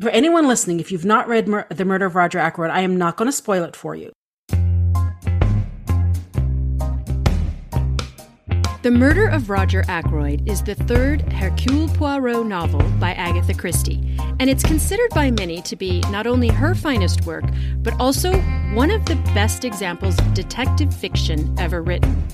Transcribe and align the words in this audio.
for 0.00 0.08
anyone 0.10 0.48
listening, 0.48 0.80
if 0.80 0.90
you've 0.90 1.04
not 1.04 1.28
read 1.28 1.46
Mur- 1.46 1.66
The 1.68 1.84
Murder 1.84 2.06
of 2.06 2.14
Roger 2.14 2.38
Ackroyd, 2.38 2.70
I 2.70 2.80
am 2.80 2.96
not 2.96 3.16
going 3.16 3.26
to 3.26 3.32
spoil 3.32 3.64
it 3.64 3.76
for 3.76 3.94
you. 3.94 4.10
The 8.82 8.90
Murder 8.90 9.28
of 9.28 9.50
Roger 9.50 9.84
Ackroyd 9.88 10.48
is 10.48 10.62
the 10.62 10.74
third 10.74 11.30
Hercule 11.30 11.88
Poirot 11.88 12.46
novel 12.46 12.80
by 12.98 13.12
Agatha 13.12 13.52
Christie, 13.52 14.16
and 14.38 14.48
it's 14.48 14.62
considered 14.62 15.10
by 15.10 15.30
many 15.30 15.60
to 15.62 15.76
be 15.76 16.00
not 16.10 16.26
only 16.26 16.48
her 16.48 16.74
finest 16.74 17.26
work, 17.26 17.44
but 17.82 17.92
also 18.00 18.40
one 18.72 18.90
of 18.90 19.04
the 19.04 19.16
best 19.34 19.66
examples 19.66 20.18
of 20.18 20.32
detective 20.32 20.94
fiction 20.94 21.54
ever 21.58 21.82
written. 21.82 22.26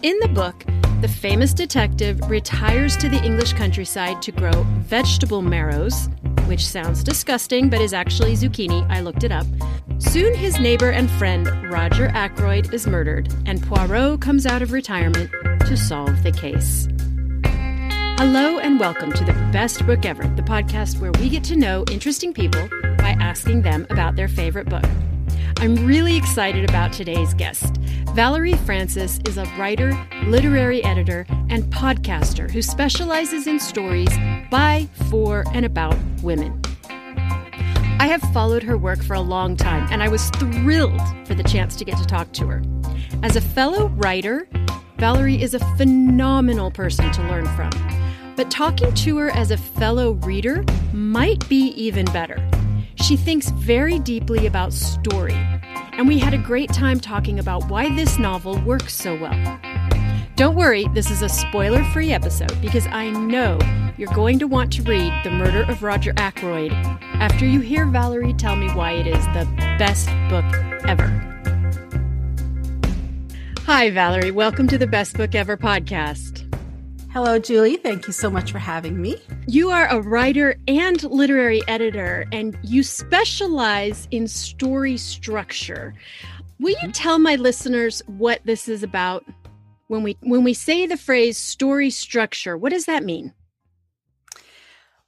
In 0.00 0.18
the 0.20 0.28
book, 0.28 0.64
the 1.02 1.08
famous 1.08 1.52
detective 1.52 2.18
retires 2.30 2.96
to 2.96 3.10
the 3.10 3.22
English 3.22 3.52
countryside 3.52 4.22
to 4.22 4.32
grow 4.32 4.62
vegetable 4.78 5.42
marrows, 5.42 6.08
which 6.46 6.66
sounds 6.66 7.02
disgusting 7.02 7.68
but 7.68 7.80
is 7.80 7.92
actually 7.92 8.34
zucchini. 8.34 8.88
I 8.90 9.00
looked 9.00 9.24
it 9.24 9.32
up. 9.32 9.46
Soon 9.98 10.34
his 10.34 10.58
neighbor 10.60 10.90
and 10.90 11.10
friend 11.12 11.46
Roger 11.70 12.08
Ackroyd 12.08 12.72
is 12.72 12.86
murdered, 12.86 13.32
and 13.46 13.62
Poirot 13.62 14.20
comes 14.20 14.46
out 14.46 14.62
of 14.62 14.72
retirement 14.72 15.30
to 15.60 15.76
solve 15.76 16.22
the 16.22 16.32
case. 16.32 16.88
Hello 18.18 18.58
and 18.58 18.80
welcome 18.80 19.12
to 19.12 19.24
the 19.24 19.32
Best 19.52 19.84
Book 19.86 20.04
Ever, 20.04 20.22
the 20.36 20.42
podcast 20.42 21.00
where 21.00 21.12
we 21.12 21.28
get 21.28 21.44
to 21.44 21.56
know 21.56 21.84
interesting 21.90 22.32
people 22.32 22.68
by 22.98 23.16
asking 23.20 23.62
them 23.62 23.86
about 23.90 24.16
their 24.16 24.28
favorite 24.28 24.68
book. 24.68 24.84
I'm 25.58 25.86
really 25.86 26.16
excited 26.16 26.68
about 26.68 26.92
today's 26.92 27.32
guest. 27.32 27.78
Valerie 28.14 28.52
Francis 28.52 29.18
is 29.26 29.38
a 29.38 29.44
writer, 29.58 29.98
literary 30.26 30.84
editor, 30.84 31.26
and 31.48 31.64
podcaster 31.64 32.50
who 32.50 32.60
specializes 32.60 33.46
in 33.46 33.58
stories 33.58 34.10
by, 34.50 34.86
for, 35.10 35.44
and 35.54 35.64
about 35.64 35.96
women. 36.22 36.60
I 37.98 38.06
have 38.06 38.20
followed 38.34 38.62
her 38.64 38.76
work 38.76 39.02
for 39.02 39.14
a 39.14 39.20
long 39.20 39.56
time, 39.56 39.88
and 39.90 40.02
I 40.02 40.08
was 40.08 40.28
thrilled 40.30 41.00
for 41.26 41.34
the 41.34 41.42
chance 41.42 41.74
to 41.76 41.84
get 41.86 41.96
to 41.96 42.04
talk 42.04 42.32
to 42.32 42.46
her. 42.46 42.62
As 43.22 43.36
a 43.36 43.40
fellow 43.40 43.88
writer, 43.88 44.46
Valerie 44.98 45.40
is 45.40 45.54
a 45.54 45.76
phenomenal 45.76 46.70
person 46.70 47.10
to 47.12 47.22
learn 47.22 47.46
from. 47.56 47.70
But 48.36 48.50
talking 48.50 48.92
to 48.92 49.16
her 49.16 49.30
as 49.30 49.50
a 49.50 49.56
fellow 49.56 50.12
reader 50.12 50.64
might 50.92 51.48
be 51.48 51.68
even 51.68 52.04
better. 52.06 52.36
She 53.02 53.16
thinks 53.16 53.50
very 53.50 53.98
deeply 53.98 54.46
about 54.46 54.72
story, 54.72 55.34
and 55.92 56.08
we 56.08 56.18
had 56.18 56.34
a 56.34 56.38
great 56.38 56.72
time 56.72 56.98
talking 56.98 57.38
about 57.38 57.68
why 57.68 57.94
this 57.94 58.18
novel 58.18 58.58
works 58.62 58.94
so 58.94 59.14
well. 59.16 59.60
Don't 60.34 60.56
worry, 60.56 60.86
this 60.94 61.10
is 61.10 61.22
a 61.22 61.28
spoiler 61.28 61.84
free 61.92 62.12
episode 62.12 62.60
because 62.60 62.86
I 62.88 63.10
know 63.10 63.58
you're 63.96 64.12
going 64.12 64.38
to 64.38 64.46
want 64.46 64.72
to 64.74 64.82
read 64.82 65.12
The 65.24 65.30
Murder 65.30 65.62
of 65.70 65.82
Roger 65.82 66.14
Ackroyd 66.16 66.72
after 66.72 67.46
you 67.46 67.60
hear 67.60 67.86
Valerie 67.86 68.34
tell 68.34 68.56
me 68.56 68.68
why 68.70 68.92
it 68.92 69.06
is 69.06 69.24
the 69.26 69.46
best 69.78 70.08
book 70.28 70.44
ever. 70.88 71.06
Hi, 73.66 73.90
Valerie. 73.90 74.30
Welcome 74.30 74.68
to 74.68 74.78
the 74.78 74.86
Best 74.86 75.16
Book 75.16 75.34
Ever 75.34 75.56
podcast. 75.56 76.45
Hello, 77.16 77.38
Julie. 77.38 77.78
Thank 77.78 78.06
you 78.06 78.12
so 78.12 78.28
much 78.28 78.52
for 78.52 78.58
having 78.58 79.00
me. 79.00 79.16
You 79.46 79.70
are 79.70 79.86
a 79.86 80.02
writer 80.02 80.54
and 80.68 81.02
literary 81.02 81.66
editor, 81.66 82.26
and 82.30 82.58
you 82.62 82.82
specialize 82.82 84.06
in 84.10 84.28
story 84.28 84.98
structure. 84.98 85.94
Will 86.60 86.72
you 86.72 86.76
mm-hmm. 86.76 86.90
tell 86.90 87.18
my 87.18 87.36
listeners 87.36 88.02
what 88.06 88.42
this 88.44 88.68
is 88.68 88.82
about? 88.82 89.24
When 89.86 90.02
we 90.02 90.18
when 90.24 90.44
we 90.44 90.52
say 90.52 90.86
the 90.86 90.98
phrase 90.98 91.38
story 91.38 91.88
structure, 91.88 92.54
what 92.54 92.70
does 92.70 92.84
that 92.84 93.02
mean? 93.02 93.32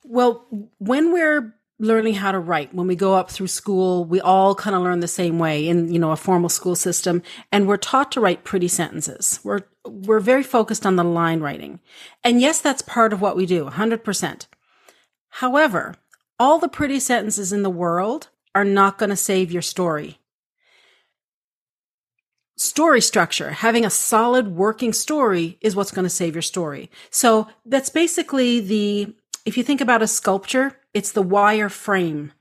Well, 0.03 0.47
when 0.79 1.13
we're 1.13 1.58
learning 1.79 2.15
how 2.15 2.33
to 2.33 2.39
write, 2.39 2.75
when 2.75 2.87
we 2.87 2.97
go 2.97 3.15
up 3.15 3.31
through 3.31 3.47
school, 3.47 4.05
we 4.05 4.21
all 4.21 4.55
kind 4.55 4.75
of 4.75 4.83
learn 4.83 5.01
the 5.01 5.09
same 5.09 5.39
way 5.39 5.69
in, 5.69 5.93
you 5.93 5.99
know, 5.99 6.11
a 6.11 6.17
formal 6.17 6.49
school 6.49 6.75
system, 6.75 7.23
and 7.53 7.69
we're 7.69 7.77
taught 7.77 8.13
to 8.13 8.21
write 8.21 8.45
pretty 8.45 8.69
sentences. 8.69 9.41
We're 9.45 9.61
we're 9.85 10.21
very 10.21 10.43
focused 10.43 10.85
on 10.85 10.97
the 10.97 11.05
line 11.05 11.41
writing. 11.41 11.81
And 12.23 12.41
yes, 12.41 12.61
that's 12.61 12.83
part 12.83 13.13
of 13.13 13.21
what 13.21 13.37
we 13.37 13.47
do, 13.47 13.65
100%. 13.65 14.47
However, 15.31 15.95
all 16.39 16.59
the 16.59 16.69
pretty 16.69 17.01
sentences 17.01 17.53
in 17.53 17.63
the 17.63 17.71
world 17.71 18.29
are 18.55 18.65
not 18.65 18.99
going 18.99 19.11
to 19.11 19.17
save 19.17 19.51
your 19.51 19.63
story. 19.63 20.19
Story 22.57 23.01
structure, 23.01 23.51
having 23.53 23.85
a 23.85 23.91
solid 23.91 24.49
working 24.57 24.93
story 24.93 25.59
is 25.61 25.77
what's 25.77 25.93
going 25.93 26.05
to 26.05 26.11
save 26.11 26.35
your 26.35 26.43
story. 26.43 26.91
So 27.11 27.49
that's 27.65 27.89
basically 27.89 28.61
the, 28.61 29.15
if 29.45 29.57
you 29.57 29.63
think 29.63 29.81
about 29.81 30.03
a 30.03 30.09
sculpture, 30.09 30.78
it's 30.95 31.13
the 31.13 31.23
wire 31.23 31.69
frame 31.69 32.33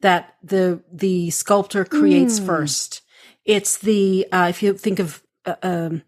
that 0.00 0.34
the, 0.42 0.82
the 0.92 1.30
sculptor 1.30 1.84
creates 1.84 2.38
mm. 2.38 2.46
first. 2.46 3.02
It's 3.44 3.78
the, 3.78 4.26
uh, 4.30 4.46
if 4.50 4.62
you 4.62 4.74
think 4.74 4.98
of, 4.98 5.22
uh, 5.44 5.56
um, 5.62 6.02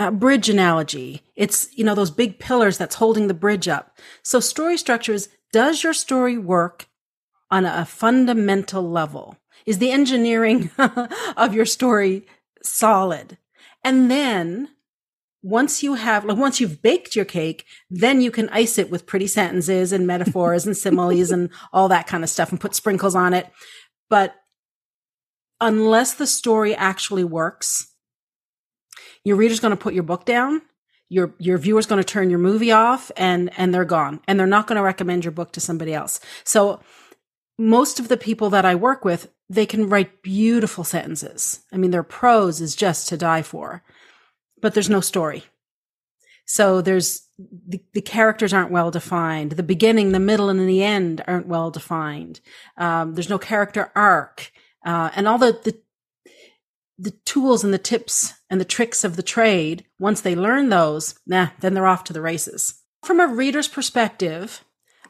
a 0.00 0.10
bridge 0.10 0.48
analogy. 0.48 1.22
It's, 1.36 1.68
you 1.76 1.84
know, 1.84 1.94
those 1.94 2.10
big 2.10 2.38
pillars 2.38 2.78
that's 2.78 2.96
holding 2.96 3.28
the 3.28 3.34
bridge 3.34 3.68
up. 3.68 3.98
So 4.22 4.40
story 4.40 4.78
structure 4.78 5.12
is, 5.12 5.28
does 5.52 5.82
your 5.82 5.92
story 5.92 6.38
work 6.38 6.88
on 7.50 7.66
a 7.66 7.84
fundamental 7.84 8.88
level? 8.88 9.36
Is 9.66 9.78
the 9.78 9.90
engineering 9.90 10.70
of 11.36 11.54
your 11.54 11.66
story 11.66 12.26
solid? 12.62 13.36
And 13.84 14.10
then 14.10 14.70
once 15.42 15.82
you 15.82 15.94
have, 15.94 16.24
like, 16.24 16.36
once 16.36 16.60
you've 16.60 16.82
baked 16.82 17.16
your 17.16 17.24
cake, 17.24 17.64
then 17.88 18.20
you 18.20 18.30
can 18.30 18.48
ice 18.50 18.78
it 18.78 18.90
with 18.90 19.06
pretty 19.06 19.26
sentences 19.26 19.92
and 19.92 20.06
metaphors 20.06 20.66
and 20.66 20.76
similes 20.76 21.30
and 21.30 21.50
all 21.72 21.88
that 21.88 22.06
kind 22.06 22.22
of 22.22 22.30
stuff 22.30 22.50
and 22.50 22.60
put 22.60 22.74
sprinkles 22.74 23.14
on 23.14 23.32
it. 23.32 23.46
But 24.08 24.34
unless 25.60 26.14
the 26.14 26.26
story 26.26 26.74
actually 26.74 27.24
works, 27.24 27.94
your 29.24 29.36
reader's 29.36 29.60
going 29.60 29.70
to 29.70 29.82
put 29.82 29.94
your 29.94 30.02
book 30.02 30.24
down. 30.24 30.62
Your, 31.08 31.34
your 31.38 31.58
viewer's 31.58 31.86
going 31.86 32.00
to 32.00 32.06
turn 32.06 32.30
your 32.30 32.38
movie 32.38 32.70
off 32.70 33.10
and, 33.16 33.50
and 33.58 33.74
they're 33.74 33.84
gone 33.84 34.20
and 34.28 34.38
they're 34.38 34.46
not 34.46 34.68
going 34.68 34.76
to 34.76 34.82
recommend 34.82 35.24
your 35.24 35.32
book 35.32 35.52
to 35.52 35.60
somebody 35.60 35.92
else. 35.92 36.20
So 36.44 36.80
most 37.58 37.98
of 37.98 38.06
the 38.06 38.16
people 38.16 38.48
that 38.50 38.64
I 38.64 38.76
work 38.76 39.04
with, 39.04 39.28
they 39.48 39.66
can 39.66 39.88
write 39.88 40.22
beautiful 40.22 40.84
sentences. 40.84 41.60
I 41.72 41.78
mean, 41.78 41.90
their 41.90 42.04
prose 42.04 42.60
is 42.60 42.76
just 42.76 43.08
to 43.08 43.16
die 43.16 43.42
for, 43.42 43.82
but 44.60 44.74
there's 44.74 44.90
no 44.90 45.00
story. 45.00 45.44
So 46.44 46.80
there's 46.80 47.22
the, 47.38 47.80
the 47.92 48.00
characters 48.00 48.52
aren't 48.52 48.72
well 48.72 48.90
defined. 48.90 49.52
The 49.52 49.62
beginning, 49.62 50.12
the 50.12 50.20
middle, 50.20 50.48
and 50.48 50.68
the 50.68 50.82
end 50.82 51.22
aren't 51.26 51.46
well 51.46 51.70
defined. 51.70 52.40
Um, 52.76 53.14
there's 53.14 53.30
no 53.30 53.38
character 53.38 53.92
arc, 53.94 54.50
uh, 54.84 55.10
and 55.14 55.28
all 55.28 55.38
the, 55.38 55.58
the 55.64 55.78
the 57.00 57.12
tools 57.24 57.64
and 57.64 57.72
the 57.72 57.78
tips 57.78 58.34
and 58.50 58.60
the 58.60 58.64
tricks 58.64 59.04
of 59.04 59.16
the 59.16 59.22
trade, 59.22 59.86
once 59.98 60.20
they 60.20 60.36
learn 60.36 60.68
those, 60.68 61.18
nah, 61.26 61.48
then 61.60 61.72
they're 61.72 61.86
off 61.86 62.04
to 62.04 62.12
the 62.12 62.20
races. 62.20 62.74
From 63.02 63.20
a 63.20 63.26
reader's 63.26 63.68
perspective, 63.68 64.62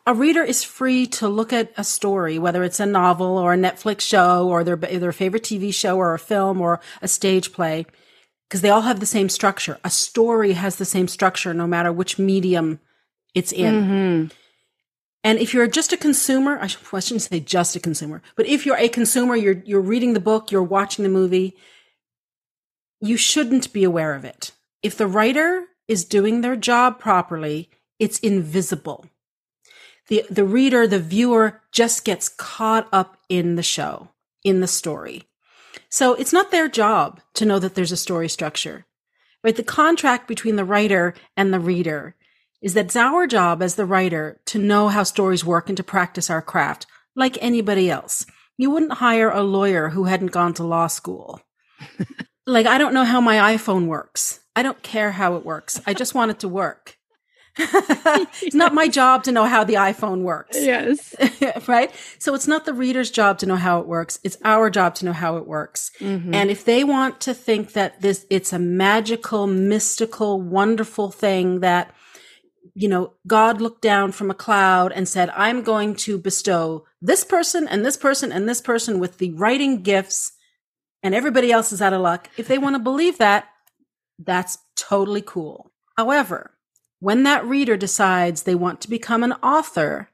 a 0.06 0.15
reader 0.15 0.43
is 0.44 0.62
free 0.62 1.06
to 1.09 1.28
look 1.28 1.53
at 1.53 1.72
a 1.77 1.83
story, 1.83 2.39
whether 2.39 2.62
it's 2.62 2.78
a 2.78 2.87
novel 2.87 3.37
or 3.37 3.55
a 3.55 3.59
Netflix 3.59 4.03
show 4.03 4.49
or 4.49 4.62
their, 4.62 4.77
their 4.77 5.12
favorite 5.12 5.43
TV 5.43 5.75
show 5.75 5.97
or 5.97 6.15
a 6.15 6.19
film 6.19 6.60
or 6.60 6.81
a 7.03 7.09
stage 7.09 7.53
play, 7.53 7.87
because 8.50 8.62
they 8.62 8.69
all 8.69 8.81
have 8.81 8.99
the 8.99 9.06
same 9.06 9.28
structure. 9.28 9.78
A 9.84 9.91
story 9.91 10.55
has 10.55 10.75
the 10.75 10.84
same 10.84 11.06
structure 11.06 11.55
no 11.55 11.69
matter 11.69 11.93
which 11.93 12.19
medium 12.19 12.81
it's 13.33 13.53
in. 13.53 13.75
Mm-hmm. 13.75 14.27
And 15.22 15.38
if 15.38 15.55
you're 15.55 15.69
just 15.69 15.93
a 15.93 15.97
consumer, 15.97 16.59
I 16.60 16.66
shouldn't 16.66 17.22
say 17.22 17.39
just 17.39 17.77
a 17.77 17.81
consumer, 17.81 18.22
but 18.34 18.47
if 18.47 18.66
you're 18.66 18.77
a 18.77 18.89
consumer, 18.89 19.37
you're, 19.37 19.62
you're 19.65 19.81
reading 19.81 20.15
the 20.15 20.21
book, 20.21 20.50
you're 20.50 20.65
watching 20.65 21.05
the 21.05 21.09
movie, 21.09 21.56
you 23.00 23.16
shouldn't 23.16 23.72
be 23.72 23.84
aware 23.84 24.15
of 24.15 24.25
it. 24.25 24.50
If 24.83 24.97
the 24.97 25.06
writer 25.06 25.66
is 25.87 26.05
doing 26.05 26.41
their 26.41 26.56
job 26.56 26.99
properly, 26.99 27.71
it's 28.00 28.19
invisible. 28.19 29.06
The, 30.09 30.25
the 30.28 30.44
reader, 30.44 30.89
the 30.89 30.99
viewer 30.99 31.60
just 31.71 32.05
gets 32.05 32.28
caught 32.28 32.89
up 32.92 33.16
in 33.28 33.54
the 33.54 33.63
show, 33.63 34.09
in 34.42 34.59
the 34.59 34.66
story. 34.66 35.29
So 35.91 36.15
it's 36.15 36.33
not 36.33 36.51
their 36.51 36.69
job 36.69 37.21
to 37.34 37.45
know 37.45 37.59
that 37.59 37.75
there's 37.75 37.92
a 37.92 37.97
story 37.97 38.28
structure, 38.28 38.87
right? 39.42 39.57
The 39.57 39.65
contract 39.65 40.28
between 40.28 40.57
the 40.57 40.65
writer 40.65 41.15
and 41.37 41.53
the 41.53 41.60
reader 41.60 42.15
is 42.63 42.75
that 42.75 42.87
it's 42.87 42.97
our 42.97 43.27
job 43.27 43.63
as 43.63 43.75
the 43.75 43.87
writer 43.87 44.41
to 44.47 44.59
know 44.59 44.89
how 44.89 45.03
stories 45.03 45.45
work 45.45 45.69
and 45.69 45.77
to 45.77 45.83
practice 45.83 46.31
our 46.31 46.42
craft 46.42 46.87
like 47.16 47.39
anybody 47.41 47.91
else. 47.91 48.25
You 48.57 48.71
wouldn't 48.71 48.95
hire 48.95 49.31
a 49.31 49.42
lawyer 49.42 49.89
who 49.89 50.04
hadn't 50.04 50.33
gone 50.33 50.54
to 50.54 50.65
law 50.65 50.87
school. 50.87 51.41
like 52.47 52.66
I 52.66 52.78
don't 52.78 52.95
know 52.95 53.04
how 53.04 53.21
my 53.21 53.57
iPhone 53.57 53.86
works. 53.86 54.41
I 54.54 54.63
don't 54.63 54.83
care 54.83 55.13
how 55.13 55.36
it 55.36 55.45
works. 55.45 55.81
I 55.86 55.95
just 55.95 56.15
want 56.15 56.31
it 56.31 56.41
to 56.41 56.48
work. 56.48 56.97
It's 57.56 58.54
not 58.54 58.74
my 58.74 58.88
job 58.88 59.24
to 59.24 59.32
know 59.32 59.44
how 59.44 59.64
the 59.64 59.74
iPhone 59.74 60.22
works. 60.22 60.56
Yes. 60.60 61.14
right? 61.68 61.91
So 62.18 62.34
it's 62.34 62.47
not 62.47 62.64
the 62.64 62.72
reader's 62.72 63.10
job 63.10 63.38
to 63.38 63.47
know 63.47 63.56
how 63.56 63.80
it 63.80 63.86
works. 63.86 64.18
It's 64.22 64.36
our 64.44 64.70
job 64.70 64.94
to 64.97 65.04
know 65.04 65.12
how 65.12 65.36
it 65.36 65.47
works. 65.47 65.91
Mm-hmm. 65.98 66.34
And 66.34 66.50
if 66.50 66.64
they 66.64 66.84
want 66.84 67.20
to 67.22 67.34
think 67.34 67.72
that 67.72 68.00
this 68.00 68.26
it's 68.30 68.52
a 68.52 68.58
magical, 68.58 69.47
mystical, 69.47 70.41
wonderful 70.41 71.10
thing 71.10 71.60
that 71.60 71.94
you 72.74 72.88
know, 72.88 73.14
God 73.26 73.60
looked 73.60 73.82
down 73.82 74.12
from 74.12 74.30
a 74.30 74.34
cloud 74.34 74.92
and 74.92 75.08
said, 75.08 75.30
I'm 75.30 75.62
going 75.62 75.94
to 75.97 76.18
bestow 76.18 76.84
this 77.00 77.24
person 77.24 77.66
and 77.66 77.84
this 77.84 77.97
person 77.97 78.32
and 78.32 78.48
this 78.48 78.60
person 78.60 78.98
with 79.00 79.18
the 79.18 79.32
writing 79.32 79.82
gifts 79.82 80.32
and 81.02 81.14
everybody 81.14 81.50
else 81.50 81.72
is 81.72 81.82
out 81.82 81.92
of 81.92 82.00
luck. 82.00 82.28
If 82.36 82.48
they 82.48 82.58
want 82.58 82.76
to 82.76 82.80
believe 82.80 83.18
that, 83.18 83.47
that's 84.18 84.58
totally 84.76 85.22
cool. 85.22 85.72
However, 85.97 86.52
when 87.00 87.22
that 87.24 87.44
reader 87.44 87.76
decides 87.76 88.42
they 88.42 88.54
want 88.54 88.80
to 88.82 88.91
become 88.91 89.22
an 89.22 89.32
author, 89.42 90.10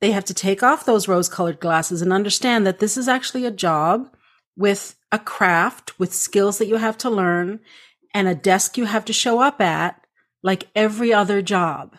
they 0.00 0.12
have 0.12 0.24
to 0.24 0.34
take 0.34 0.62
off 0.62 0.84
those 0.84 1.06
rose 1.06 1.28
colored 1.28 1.60
glasses 1.60 2.00
and 2.00 2.12
understand 2.12 2.66
that 2.66 2.78
this 2.78 2.96
is 2.96 3.08
actually 3.08 3.44
a 3.44 3.50
job 3.50 4.08
with 4.56 4.96
a 5.10 5.18
craft, 5.18 5.98
with 5.98 6.14
skills 6.14 6.58
that 6.58 6.66
you 6.66 6.76
have 6.76 6.96
to 6.98 7.10
learn 7.10 7.60
and 8.14 8.28
a 8.28 8.34
desk 8.34 8.76
you 8.76 8.84
have 8.84 9.04
to 9.04 9.12
show 9.12 9.40
up 9.40 9.60
at 9.60 10.00
like 10.42 10.68
every 10.74 11.12
other 11.12 11.42
job. 11.42 11.96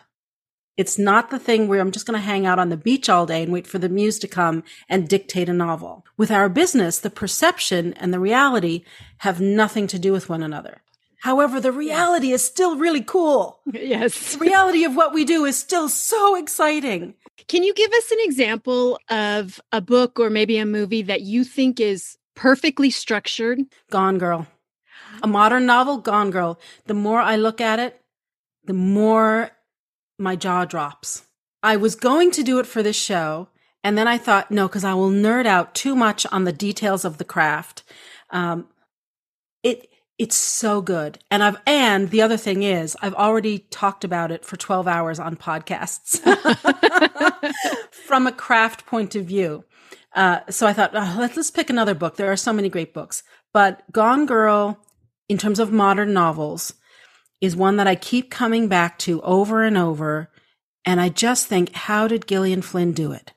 It's 0.76 0.98
not 0.98 1.30
the 1.30 1.38
thing 1.38 1.68
where 1.68 1.80
I'm 1.80 1.92
just 1.92 2.06
going 2.06 2.18
to 2.18 2.26
hang 2.26 2.46
out 2.46 2.58
on 2.58 2.68
the 2.68 2.76
beach 2.76 3.08
all 3.08 3.26
day 3.26 3.42
and 3.42 3.52
wait 3.52 3.66
for 3.66 3.78
the 3.78 3.88
muse 3.88 4.18
to 4.18 4.28
come 4.28 4.64
and 4.88 5.08
dictate 5.08 5.48
a 5.48 5.52
novel. 5.52 6.04
With 6.16 6.32
our 6.32 6.48
business, 6.48 6.98
the 6.98 7.10
perception 7.10 7.94
and 7.94 8.12
the 8.12 8.18
reality 8.18 8.84
have 9.18 9.40
nothing 9.40 9.86
to 9.88 9.98
do 9.98 10.12
with 10.12 10.28
one 10.28 10.42
another. 10.42 10.82
However, 11.24 11.58
the 11.58 11.72
reality 11.72 12.32
is 12.32 12.44
still 12.44 12.76
really 12.76 13.00
cool. 13.00 13.58
Yes. 13.72 14.34
The 14.34 14.40
reality 14.40 14.84
of 14.84 14.94
what 14.94 15.14
we 15.14 15.24
do 15.24 15.46
is 15.46 15.56
still 15.56 15.88
so 15.88 16.36
exciting. 16.36 17.14
Can 17.48 17.62
you 17.62 17.72
give 17.72 17.90
us 17.94 18.10
an 18.10 18.18
example 18.20 18.98
of 19.08 19.58
a 19.72 19.80
book 19.80 20.20
or 20.20 20.28
maybe 20.28 20.58
a 20.58 20.66
movie 20.66 21.00
that 21.00 21.22
you 21.22 21.42
think 21.42 21.80
is 21.80 22.18
perfectly 22.36 22.90
structured? 22.90 23.60
Gone 23.90 24.18
Girl. 24.18 24.46
A 25.22 25.26
modern 25.26 25.64
novel, 25.64 25.96
Gone 25.96 26.30
Girl. 26.30 26.60
The 26.84 26.92
more 26.92 27.22
I 27.22 27.36
look 27.36 27.58
at 27.58 27.78
it, 27.78 28.02
the 28.64 28.74
more 28.74 29.50
my 30.18 30.36
jaw 30.36 30.66
drops. 30.66 31.24
I 31.62 31.76
was 31.76 31.94
going 31.94 32.32
to 32.32 32.42
do 32.42 32.58
it 32.58 32.66
for 32.66 32.82
this 32.82 32.96
show, 32.96 33.48
and 33.82 33.96
then 33.96 34.06
I 34.06 34.18
thought, 34.18 34.50
no, 34.50 34.68
because 34.68 34.84
I 34.84 34.92
will 34.92 35.10
nerd 35.10 35.46
out 35.46 35.74
too 35.74 35.96
much 35.96 36.26
on 36.26 36.44
the 36.44 36.52
details 36.52 37.02
of 37.02 37.16
the 37.16 37.24
craft. 37.24 37.82
Um, 38.28 38.68
it 39.62 39.88
it's 40.24 40.36
so 40.36 40.80
good, 40.80 41.18
and 41.30 41.44
I've 41.44 41.58
and 41.66 42.08
the 42.08 42.22
other 42.22 42.38
thing 42.38 42.62
is, 42.62 42.96
I've 43.02 43.12
already 43.12 43.58
talked 43.58 44.04
about 44.04 44.30
it 44.30 44.42
for 44.42 44.56
twelve 44.56 44.88
hours 44.88 45.18
on 45.18 45.36
podcasts 45.36 46.18
from 48.06 48.26
a 48.26 48.32
craft 48.32 48.86
point 48.86 49.14
of 49.14 49.26
view. 49.26 49.66
Uh, 50.14 50.40
so 50.48 50.66
I 50.66 50.72
thought, 50.72 50.92
oh, 50.94 51.16
let's, 51.18 51.36
let's 51.36 51.50
pick 51.50 51.68
another 51.68 51.94
book. 51.94 52.16
There 52.16 52.32
are 52.32 52.36
so 52.36 52.54
many 52.54 52.70
great 52.70 52.94
books, 52.94 53.22
but 53.52 53.82
Gone 53.92 54.24
Girl, 54.24 54.78
in 55.28 55.36
terms 55.36 55.58
of 55.58 55.70
modern 55.70 56.14
novels, 56.14 56.72
is 57.42 57.54
one 57.54 57.76
that 57.76 57.86
I 57.86 57.94
keep 57.94 58.30
coming 58.30 58.66
back 58.66 58.98
to 59.00 59.20
over 59.20 59.62
and 59.62 59.76
over. 59.76 60.30
And 60.86 61.02
I 61.02 61.10
just 61.10 61.48
think, 61.48 61.74
how 61.74 62.08
did 62.08 62.26
Gillian 62.26 62.62
Flynn 62.62 62.92
do 62.92 63.12
it? 63.12 63.34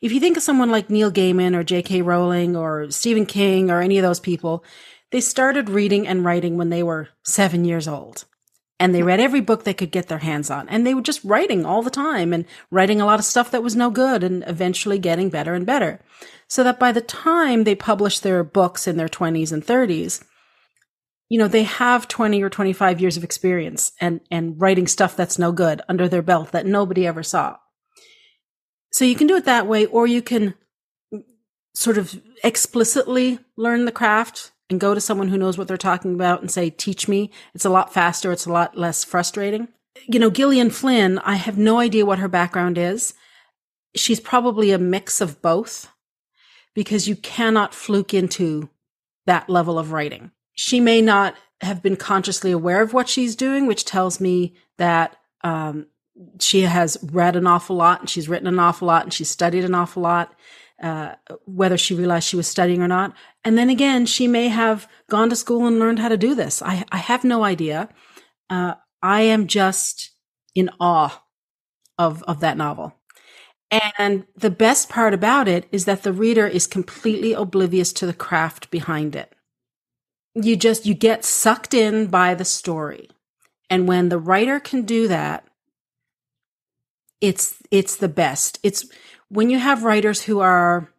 If 0.00 0.12
you 0.12 0.20
think 0.20 0.38
of 0.38 0.42
someone 0.42 0.70
like 0.70 0.88
Neil 0.88 1.12
Gaiman 1.12 1.54
or 1.54 1.62
J.K. 1.62 2.00
Rowling 2.00 2.56
or 2.56 2.90
Stephen 2.90 3.26
King 3.26 3.70
or 3.70 3.82
any 3.82 3.98
of 3.98 4.02
those 4.02 4.20
people, 4.20 4.64
they 5.12 5.20
started 5.20 5.70
reading 5.70 6.08
and 6.08 6.24
writing 6.24 6.56
when 6.56 6.70
they 6.70 6.82
were 6.82 7.10
seven 7.22 7.64
years 7.64 7.86
old. 7.86 8.24
And 8.80 8.92
they 8.92 9.02
read 9.02 9.20
every 9.20 9.40
book 9.40 9.62
they 9.62 9.74
could 9.74 9.92
get 9.92 10.08
their 10.08 10.18
hands 10.18 10.50
on. 10.50 10.68
And 10.68 10.84
they 10.84 10.94
were 10.94 11.02
just 11.02 11.22
writing 11.22 11.64
all 11.64 11.82
the 11.82 11.90
time 11.90 12.32
and 12.32 12.46
writing 12.70 13.00
a 13.00 13.06
lot 13.06 13.20
of 13.20 13.24
stuff 13.24 13.52
that 13.52 13.62
was 13.62 13.76
no 13.76 13.90
good 13.90 14.24
and 14.24 14.42
eventually 14.48 14.98
getting 14.98 15.30
better 15.30 15.54
and 15.54 15.64
better. 15.64 16.00
So 16.48 16.64
that 16.64 16.80
by 16.80 16.90
the 16.90 17.00
time 17.00 17.62
they 17.62 17.76
published 17.76 18.22
their 18.22 18.42
books 18.42 18.88
in 18.88 18.96
their 18.96 19.08
20s 19.08 19.52
and 19.52 19.64
30s, 19.64 20.24
you 21.28 21.38
know, 21.38 21.46
they 21.46 21.62
have 21.62 22.08
20 22.08 22.42
or 22.42 22.50
25 22.50 23.00
years 23.00 23.16
of 23.16 23.22
experience 23.22 23.92
and, 24.00 24.20
and 24.30 24.60
writing 24.60 24.86
stuff 24.86 25.14
that's 25.14 25.38
no 25.38 25.52
good 25.52 25.80
under 25.88 26.08
their 26.08 26.22
belt 26.22 26.52
that 26.52 26.66
nobody 26.66 27.06
ever 27.06 27.22
saw. 27.22 27.56
So 28.90 29.04
you 29.04 29.14
can 29.14 29.26
do 29.26 29.36
it 29.36 29.44
that 29.44 29.66
way, 29.66 29.86
or 29.86 30.06
you 30.06 30.22
can 30.22 30.54
sort 31.74 31.98
of 31.98 32.20
explicitly 32.44 33.38
learn 33.56 33.84
the 33.84 33.92
craft 33.92 34.51
and 34.70 34.80
go 34.80 34.94
to 34.94 35.00
someone 35.00 35.28
who 35.28 35.38
knows 35.38 35.58
what 35.58 35.68
they're 35.68 35.76
talking 35.76 36.14
about 36.14 36.40
and 36.40 36.50
say, 36.50 36.70
teach 36.70 37.08
me. 37.08 37.30
It's 37.54 37.64
a 37.64 37.70
lot 37.70 37.92
faster. 37.92 38.32
It's 38.32 38.46
a 38.46 38.52
lot 38.52 38.76
less 38.76 39.04
frustrating. 39.04 39.68
You 40.06 40.18
know, 40.18 40.30
Gillian 40.30 40.70
Flynn, 40.70 41.18
I 41.18 41.34
have 41.34 41.58
no 41.58 41.78
idea 41.78 42.06
what 42.06 42.18
her 42.18 42.28
background 42.28 42.78
is. 42.78 43.14
She's 43.94 44.20
probably 44.20 44.70
a 44.70 44.78
mix 44.78 45.20
of 45.20 45.42
both 45.42 45.90
because 46.74 47.06
you 47.06 47.16
cannot 47.16 47.74
fluke 47.74 48.14
into 48.14 48.70
that 49.26 49.50
level 49.50 49.78
of 49.78 49.92
writing 49.92 50.30
she 50.54 50.80
may 50.80 51.00
not 51.00 51.36
have 51.60 51.82
been 51.82 51.96
consciously 51.96 52.50
aware 52.50 52.82
of 52.82 52.92
what 52.92 53.08
she's 53.08 53.36
doing, 53.36 53.66
which 53.66 53.84
tells 53.84 54.20
me 54.20 54.54
that 54.78 55.16
um, 55.42 55.86
she 56.40 56.62
has 56.62 56.98
read 57.02 57.36
an 57.36 57.46
awful 57.46 57.76
lot 57.76 58.00
and 58.00 58.10
she's 58.10 58.28
written 58.28 58.48
an 58.48 58.58
awful 58.58 58.88
lot 58.88 59.04
and 59.04 59.12
she's 59.12 59.30
studied 59.30 59.64
an 59.64 59.74
awful 59.74 60.02
lot, 60.02 60.34
uh, 60.82 61.14
whether 61.46 61.78
she 61.78 61.94
realized 61.94 62.28
she 62.28 62.36
was 62.36 62.48
studying 62.48 62.82
or 62.82 62.88
not. 62.88 63.14
And 63.44 63.56
then 63.56 63.70
again, 63.70 64.06
she 64.06 64.26
may 64.26 64.48
have 64.48 64.88
gone 65.08 65.30
to 65.30 65.36
school 65.36 65.66
and 65.66 65.78
learned 65.78 66.00
how 66.00 66.08
to 66.08 66.16
do 66.16 66.34
this. 66.34 66.60
I, 66.62 66.84
I 66.90 66.98
have 66.98 67.24
no 67.24 67.44
idea. 67.44 67.88
Uh, 68.50 68.74
I 69.02 69.22
am 69.22 69.46
just 69.46 70.10
in 70.54 70.70
awe 70.80 71.22
of, 71.98 72.22
of 72.24 72.40
that 72.40 72.56
novel. 72.56 72.94
And 73.98 74.26
the 74.36 74.50
best 74.50 74.90
part 74.90 75.14
about 75.14 75.48
it 75.48 75.66
is 75.72 75.86
that 75.86 76.02
the 76.02 76.12
reader 76.12 76.46
is 76.46 76.66
completely 76.66 77.32
oblivious 77.32 77.92
to 77.94 78.06
the 78.06 78.12
craft 78.12 78.70
behind 78.70 79.16
it 79.16 79.34
you 80.34 80.56
just 80.56 80.86
you 80.86 80.94
get 80.94 81.24
sucked 81.24 81.74
in 81.74 82.06
by 82.06 82.34
the 82.34 82.44
story 82.44 83.08
and 83.68 83.86
when 83.86 84.08
the 84.08 84.18
writer 84.18 84.58
can 84.58 84.82
do 84.82 85.08
that 85.08 85.46
it's 87.20 87.56
it's 87.70 87.96
the 87.96 88.08
best 88.08 88.58
it's 88.62 88.86
when 89.32 89.50
you 89.50 89.58
have 89.58 89.82
writers 89.82 90.22
who 90.22 90.40
are 90.40 90.92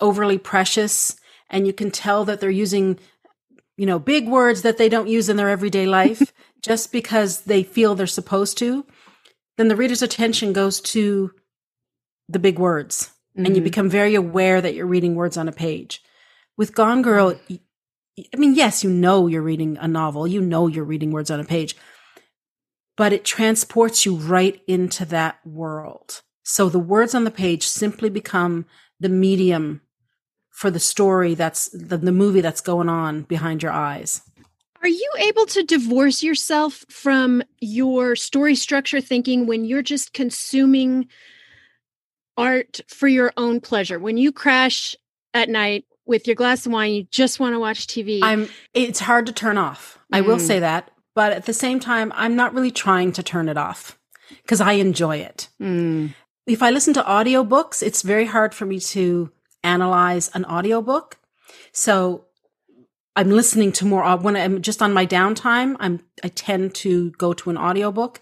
overly 0.00 0.38
precious 0.38 1.16
and 1.48 1.66
you 1.66 1.72
can 1.72 1.90
tell 1.90 2.24
that 2.24 2.40
they're 2.40 2.50
using 2.50 2.98
you 3.76 3.86
know 3.86 3.98
big 3.98 4.28
words 4.28 4.62
that 4.62 4.78
they 4.78 4.88
don't 4.88 5.08
use 5.08 5.28
in 5.28 5.36
their 5.36 5.48
everyday 5.48 5.86
life 6.00 6.32
just 6.62 6.92
because 6.92 7.42
they 7.42 7.62
feel 7.62 7.94
they're 7.94 8.06
supposed 8.06 8.58
to 8.58 8.84
then 9.56 9.68
the 9.68 9.76
reader's 9.76 10.02
attention 10.02 10.52
goes 10.52 10.80
to 10.80 11.30
the 12.28 12.38
big 12.38 12.58
words 12.58 13.10
mm-hmm. 13.36 13.46
and 13.46 13.54
you 13.54 13.60
mm-hmm. 13.60 13.64
become 13.64 13.88
very 13.88 14.14
aware 14.14 14.60
that 14.60 14.74
you're 14.74 14.86
reading 14.86 15.14
words 15.14 15.36
on 15.36 15.48
a 15.48 15.52
page 15.52 16.02
with 16.56 16.74
gone 16.74 17.02
girl 17.02 17.34
I 18.32 18.38
mean, 18.38 18.54
yes, 18.54 18.82
you 18.82 18.90
know 18.90 19.26
you're 19.26 19.42
reading 19.42 19.76
a 19.78 19.86
novel, 19.86 20.26
you 20.26 20.40
know 20.40 20.68
you're 20.68 20.84
reading 20.84 21.10
words 21.10 21.30
on 21.30 21.40
a 21.40 21.44
page, 21.44 21.76
but 22.96 23.12
it 23.12 23.24
transports 23.24 24.06
you 24.06 24.16
right 24.16 24.60
into 24.66 25.04
that 25.06 25.38
world. 25.46 26.22
So 26.48 26.68
the 26.68 26.78
words 26.78 27.12
on 27.12 27.24
the 27.24 27.32
page 27.32 27.64
simply 27.66 28.08
become 28.08 28.66
the 29.00 29.08
medium 29.08 29.80
for 30.50 30.70
the 30.70 30.78
story 30.78 31.34
that's 31.34 31.68
the, 31.70 31.98
the 31.98 32.12
movie 32.12 32.40
that's 32.40 32.60
going 32.60 32.88
on 32.88 33.22
behind 33.22 33.64
your 33.64 33.72
eyes. 33.72 34.22
Are 34.80 34.88
you 34.88 35.12
able 35.18 35.46
to 35.46 35.64
divorce 35.64 36.22
yourself 36.22 36.84
from 36.88 37.42
your 37.60 38.14
story 38.14 38.54
structure 38.54 39.00
thinking 39.00 39.48
when 39.48 39.64
you're 39.64 39.82
just 39.82 40.12
consuming 40.12 41.08
art 42.36 42.80
for 42.86 43.08
your 43.08 43.32
own 43.36 43.60
pleasure? 43.60 43.98
When 43.98 44.16
you 44.16 44.30
crash 44.30 44.94
at 45.34 45.48
night 45.48 45.84
with 46.06 46.28
your 46.28 46.36
glass 46.36 46.64
of 46.64 46.70
wine, 46.70 46.92
you 46.92 47.08
just 47.10 47.40
want 47.40 47.56
to 47.56 47.58
watch 47.58 47.88
TV. 47.88 48.20
I'm 48.22 48.48
it's 48.72 49.00
hard 49.00 49.26
to 49.26 49.32
turn 49.32 49.58
off. 49.58 49.98
Mm. 50.12 50.18
I 50.18 50.20
will 50.20 50.36
mm. 50.36 50.46
say 50.46 50.60
that, 50.60 50.92
but 51.16 51.32
at 51.32 51.46
the 51.46 51.52
same 51.52 51.80
time, 51.80 52.12
I'm 52.14 52.36
not 52.36 52.54
really 52.54 52.70
trying 52.70 53.10
to 53.14 53.22
turn 53.24 53.48
it 53.48 53.58
off 53.58 53.98
because 54.42 54.60
I 54.60 54.74
enjoy 54.74 55.16
it. 55.16 55.48
Mm. 55.60 56.14
If 56.46 56.62
I 56.62 56.70
listen 56.70 56.94
to 56.94 57.02
audiobooks, 57.02 57.82
it's 57.82 58.02
very 58.02 58.26
hard 58.26 58.54
for 58.54 58.66
me 58.66 58.78
to 58.80 59.32
analyze 59.64 60.30
an 60.34 60.44
audiobook. 60.44 61.18
So 61.72 62.26
I'm 63.16 63.30
listening 63.30 63.72
to 63.72 63.86
more 63.86 64.16
when 64.16 64.36
I'm 64.36 64.62
just 64.62 64.80
on 64.80 64.92
my 64.92 65.06
downtime, 65.06 65.76
I'm 65.80 66.00
I 66.22 66.28
tend 66.28 66.74
to 66.76 67.10
go 67.12 67.32
to 67.32 67.50
an 67.50 67.58
audiobook. 67.58 68.20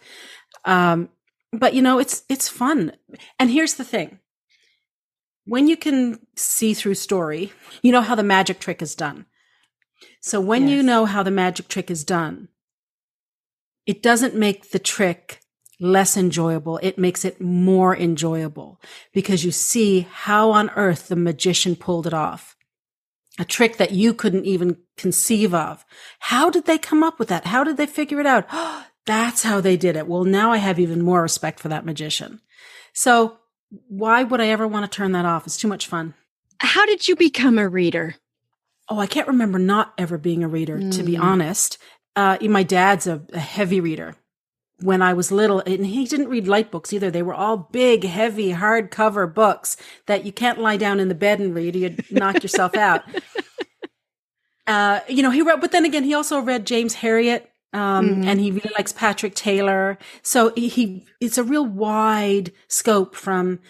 Um 0.65 1.11
but 1.53 1.75
you 1.75 1.83
know, 1.83 1.99
it's 1.99 2.23
it's 2.29 2.49
fun. 2.49 2.93
And 3.39 3.51
here's 3.51 3.75
the 3.75 3.85
thing 3.85 4.21
when 5.45 5.69
you 5.69 5.77
can 5.77 6.19
see 6.37 6.73
through 6.73 6.95
story, 6.95 7.53
you 7.83 7.93
know 7.93 8.01
how 8.01 8.15
the 8.15 8.23
magic 8.23 8.59
trick 8.59 8.81
is 8.81 8.95
done. 8.95 9.27
So 10.21 10.41
when 10.41 10.63
yes. 10.63 10.71
you 10.71 10.83
know 10.83 11.05
how 11.05 11.23
the 11.23 11.31
magic 11.31 11.69
trick 11.69 11.91
is 11.91 12.05
done, 12.05 12.49
it 13.85 14.03
doesn't 14.03 14.35
make 14.35 14.71
the 14.71 14.79
trick 14.79 15.44
less 15.81 16.17
enjoyable. 16.17 16.79
It 16.83 16.99
makes 16.99 17.25
it 17.25 17.41
more 17.41 17.97
enjoyable 17.97 18.81
because 19.13 19.45
you 19.45 19.51
see 19.51 20.07
how 20.11 20.51
on 20.51 20.71
earth 20.71 21.09
the 21.09 21.17
magician 21.17 21.77
pulled 21.77 22.07
it 22.07 22.15
off. 22.15 22.57
A 23.39 23.45
trick 23.45 23.79
that 23.79 23.91
you 23.91 24.15
couldn't 24.15 24.45
even 24.45 24.77
conceive 24.97 25.53
of. 25.53 25.85
How 26.21 26.51
did 26.51 26.67
they 26.67 26.79
come 26.79 27.03
up 27.03 27.19
with 27.19 27.29
that? 27.29 27.47
How 27.47 27.65
did 27.65 27.77
they 27.77 27.87
figure 27.87 28.21
it 28.21 28.27
out? 28.27 28.47
That's 29.07 29.43
how 29.43 29.61
they 29.61 29.77
did 29.77 29.97
it. 29.97 30.07
Well, 30.07 30.25
now 30.25 30.53
I 30.53 30.59
have 30.59 30.79
even 30.79 31.03
more 31.03 31.21
respect 31.21 31.61
for 31.61 31.69
that 31.69 31.85
magician. 31.85 32.41
So 32.95 33.39
why 33.89 34.23
would 34.23 34.41
I 34.41 34.49
ever 34.49 34.67
want 34.67 34.91
to 34.91 34.97
turn 34.97 35.13
that 35.13 35.27
off? 35.27 35.47
It's 35.47 35.57
too 35.57 35.69
much 35.69 35.87
fun. 35.87 36.15
How 36.59 36.87
did 36.87 37.07
you 37.09 37.17
become 37.17 37.59
a 37.59 37.69
reader? 37.69 38.15
Oh, 38.89 38.99
I 38.99 39.07
can't 39.07 39.29
remember 39.29 39.59
not 39.59 39.93
ever 39.99 40.19
being 40.19 40.45
a 40.45 40.49
reader, 40.49 40.79
mm. 40.79 40.95
to 40.97 41.03
be 41.03 41.17
hmm. 41.17 41.23
honest. 41.23 41.79
Uh, 42.17 42.39
my 42.43 42.63
dad's 42.63 43.07
a, 43.07 43.23
a, 43.33 43.39
heavy 43.39 43.81
reader. 43.81 44.15
When 44.81 45.03
I 45.03 45.15
was 45.15 45.31
little, 45.31 45.61
and 45.61 45.87
he 45.87 46.05
didn't 46.05 46.29
read 46.29 46.49
light 46.49 46.71
books 46.71 46.93
either. 46.93 47.11
They 47.11 47.23
were 47.23 47.35
all 47.35 47.57
big, 47.57 48.05
heavy, 48.05 48.53
hardcover 48.53 49.33
books 49.33 49.77
that 50.07 50.27
you 50.27 50.33
can't 50.33 50.59
lie 50.59 50.77
down 50.77 50.99
in 50.99 51.09
the 51.09 51.15
bed 51.15 51.39
and 51.39 51.55
read. 51.55 51.77
You'd 51.77 52.05
knock 52.11 52.43
yourself 52.43 52.75
out. 52.75 53.05
Uh, 54.67 55.01
you 55.09 55.23
know, 55.23 55.31
he 55.31 55.43
read, 55.43 55.61
but 55.61 55.73
then 55.73 55.85
again, 55.85 56.05
he 56.05 56.15
also 56.15 56.41
read 56.41 56.67
James 56.67 56.97
Herriot, 56.97 57.47
um, 57.73 58.09
mm-hmm. 58.09 58.29
and 58.29 58.41
he 58.41 58.51
really 58.51 58.73
likes 58.77 58.93
Patrick 58.93 59.35
Taylor. 59.35 59.99
So 60.23 60.53
he, 60.55 60.69
he, 60.69 61.07
it's 61.21 61.39
a 61.39 61.45
real 61.45 61.67
wide 61.67 62.53
scope 62.69 63.15
from, 63.15 63.61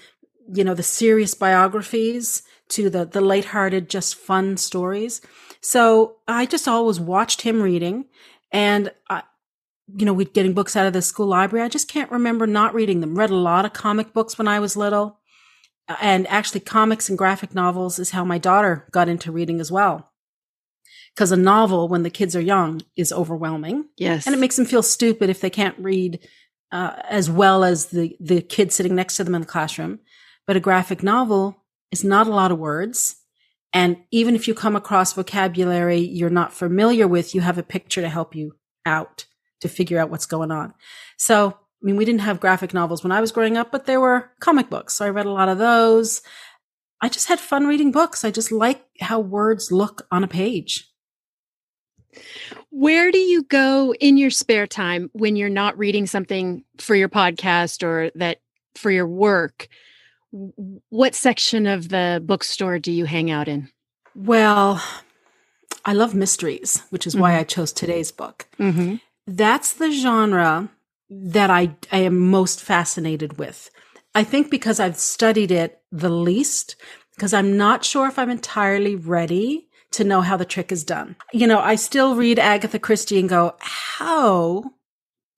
you 0.53 0.63
know, 0.63 0.75
the 0.75 0.83
serious 0.83 1.35
biographies 1.35 2.43
to 2.69 2.91
the, 2.91 3.05
the 3.05 3.21
lighthearted, 3.21 3.91
just 3.91 4.15
fun 4.15 4.57
stories. 4.57 5.21
So 5.61 6.17
I 6.29 6.47
just 6.47 6.69
always 6.69 7.01
watched 7.01 7.43
him 7.43 7.63
reading 7.63 8.07
and 8.53 8.93
I, 9.11 9.23
you 9.89 10.07
know, 10.07 10.13
we'd 10.13 10.33
getting 10.33 10.55
books 10.55 10.77
out 10.77 10.87
of 10.87 10.93
the 10.93 11.03
school 11.03 11.27
library. 11.27 11.65
I 11.65 11.69
just 11.69 11.89
can't 11.89 12.11
remember 12.11 12.47
not 12.47 12.75
reading 12.75 13.01
them. 13.01 13.19
Read 13.19 13.31
a 13.31 13.37
lot 13.37 13.65
of 13.65 13.73
comic 13.73 14.13
books 14.13 14.39
when 14.39 14.49
I 14.49 14.61
was 14.61 14.77
little. 14.77 15.21
And 16.01 16.27
actually 16.29 16.61
comics 16.61 17.11
and 17.11 17.19
graphic 17.19 17.55
novels 17.55 17.99
is 17.99 18.11
how 18.11 18.25
my 18.25 18.39
daughter 18.39 18.89
got 18.91 19.09
into 19.09 19.31
reading 19.31 19.61
as 19.61 19.71
well. 19.71 20.11
Cause 21.17 21.31
a 21.31 21.37
novel 21.37 21.87
when 21.87 22.03
the 22.03 22.11
kids 22.11 22.35
are 22.35 22.41
young 22.41 22.81
is 22.97 23.13
overwhelming. 23.13 23.85
Yes. 23.97 24.27
And 24.27 24.35
it 24.35 24.39
makes 24.39 24.57
them 24.57 24.65
feel 24.65 24.83
stupid 24.83 25.29
if 25.29 25.41
they 25.41 25.51
can't 25.51 25.79
read 25.79 26.27
uh, 26.73 26.95
as 27.09 27.31
well 27.31 27.63
as 27.63 27.87
the, 27.87 28.17
the 28.19 28.41
kid 28.41 28.73
sitting 28.73 28.95
next 28.95 29.17
to 29.17 29.25
them 29.25 29.35
in 29.35 29.43
the 29.43 29.47
classroom. 29.47 30.01
But 30.47 30.57
a 30.57 30.61
graphic 30.61 31.03
novel 31.03 31.63
is 31.93 32.03
not 32.03 32.27
a 32.27 32.35
lot 32.35 32.51
of 32.51 32.59
words. 32.59 33.17
And 33.73 33.99
even 34.11 34.35
if 34.35 34.49
you 34.49 34.55
come 34.55 34.75
across 34.75 35.13
vocabulary 35.13 35.99
you're 35.99 36.31
not 36.31 36.53
familiar 36.53 37.07
with, 37.07 37.35
you 37.35 37.43
have 37.43 37.59
a 37.59 37.63
picture 37.63 38.01
to 38.01 38.09
help 38.09 38.35
you 38.35 38.57
out 38.87 39.27
to 39.65 39.69
figure 39.69 39.99
out 39.99 40.11
what's 40.11 40.27
going 40.27 40.53
on. 40.53 40.75
So, 41.17 41.49
I 41.49 41.83
mean, 41.83 41.97
we 41.97 42.05
didn't 42.05 42.21
have 42.21 42.39
graphic 42.39 42.73
novels 42.73 43.03
when 43.03 43.13
I 43.13 43.21
was 43.21 43.33
growing 43.33 43.57
up, 43.57 43.73
but 43.73 43.87
there 43.87 44.01
were 44.01 44.31
comic 44.41 44.71
books. 44.71 44.95
So 44.95 45.05
I 45.05 45.09
read 45.09 45.27
a 45.27 45.33
lot 45.33 45.49
of 45.49 45.59
those. 45.59 46.23
I 47.01 47.09
just 47.09 47.29
had 47.29 47.41
fun 47.41 47.67
reading 47.67 47.91
books. 47.91 48.25
I 48.25 48.31
just 48.31 48.53
like 48.53 48.85
how 49.01 49.21
words 49.21 49.73
look 49.73 50.07
on 50.11 50.23
a 50.23 50.29
page. 50.29 50.89
Where 52.71 53.11
do 53.11 53.19
you 53.19 53.43
go 53.43 53.95
in 53.95 54.17
your 54.17 54.31
spare 54.31 54.67
time 54.67 55.11
when 55.13 55.37
you're 55.37 55.49
not 55.49 55.77
reading 55.79 56.07
something 56.07 56.65
for 56.79 56.95
your 56.95 57.09
podcast 57.09 57.83
or 57.83 58.11
that 58.15 58.39
for 58.77 58.91
your 58.91 59.07
work? 59.07 59.69
What 60.31 61.15
section 61.15 61.67
of 61.67 61.89
the 61.89 62.23
bookstore 62.25 62.79
do 62.79 62.93
you 62.93 63.05
hang 63.05 63.31
out 63.31 63.49
in? 63.49 63.69
Well, 64.15 64.83
I 65.85 65.93
love 65.93 66.15
mysteries, 66.15 66.83
which 66.91 67.07
is 67.07 67.15
mm-hmm. 67.15 67.23
why 67.23 67.39
I 67.39 67.45
chose 67.45 67.73
today's 67.73 68.11
book. 68.11 68.47
Mm-hmm. 68.59 68.97
That's 69.27 69.73
the 69.73 69.91
genre 69.91 70.71
that 71.09 71.51
I, 71.51 71.77
I 71.93 71.99
am 71.99 72.19
most 72.31 72.61
fascinated 72.61 73.39
with. 73.39 73.71
I 74.15 74.25
think 74.25 74.51
because 74.51 74.79
I've 74.79 74.99
studied 74.99 75.51
it 75.51 75.81
the 75.91 76.11
least, 76.11 76.77
because 77.17 77.33
I'm 77.33 77.57
not 77.57 77.85
sure 77.85 78.07
if 78.07 78.19
I'm 78.19 78.31
entirely 78.31 78.95
ready 78.95 79.69
to 79.93 80.05
know 80.05 80.21
how 80.21 80.37
the 80.37 80.45
trick 80.45 80.73
is 80.73 80.85
done. 80.85 81.17
You 81.33 81.47
know, 81.47 81.61
I 81.61 81.77
still 81.77 82.17
read 82.17 82.39
Agatha 82.39 82.79
Christie 82.79 83.19
and 83.19 83.29
go, 83.29 83.55
how 83.61 84.73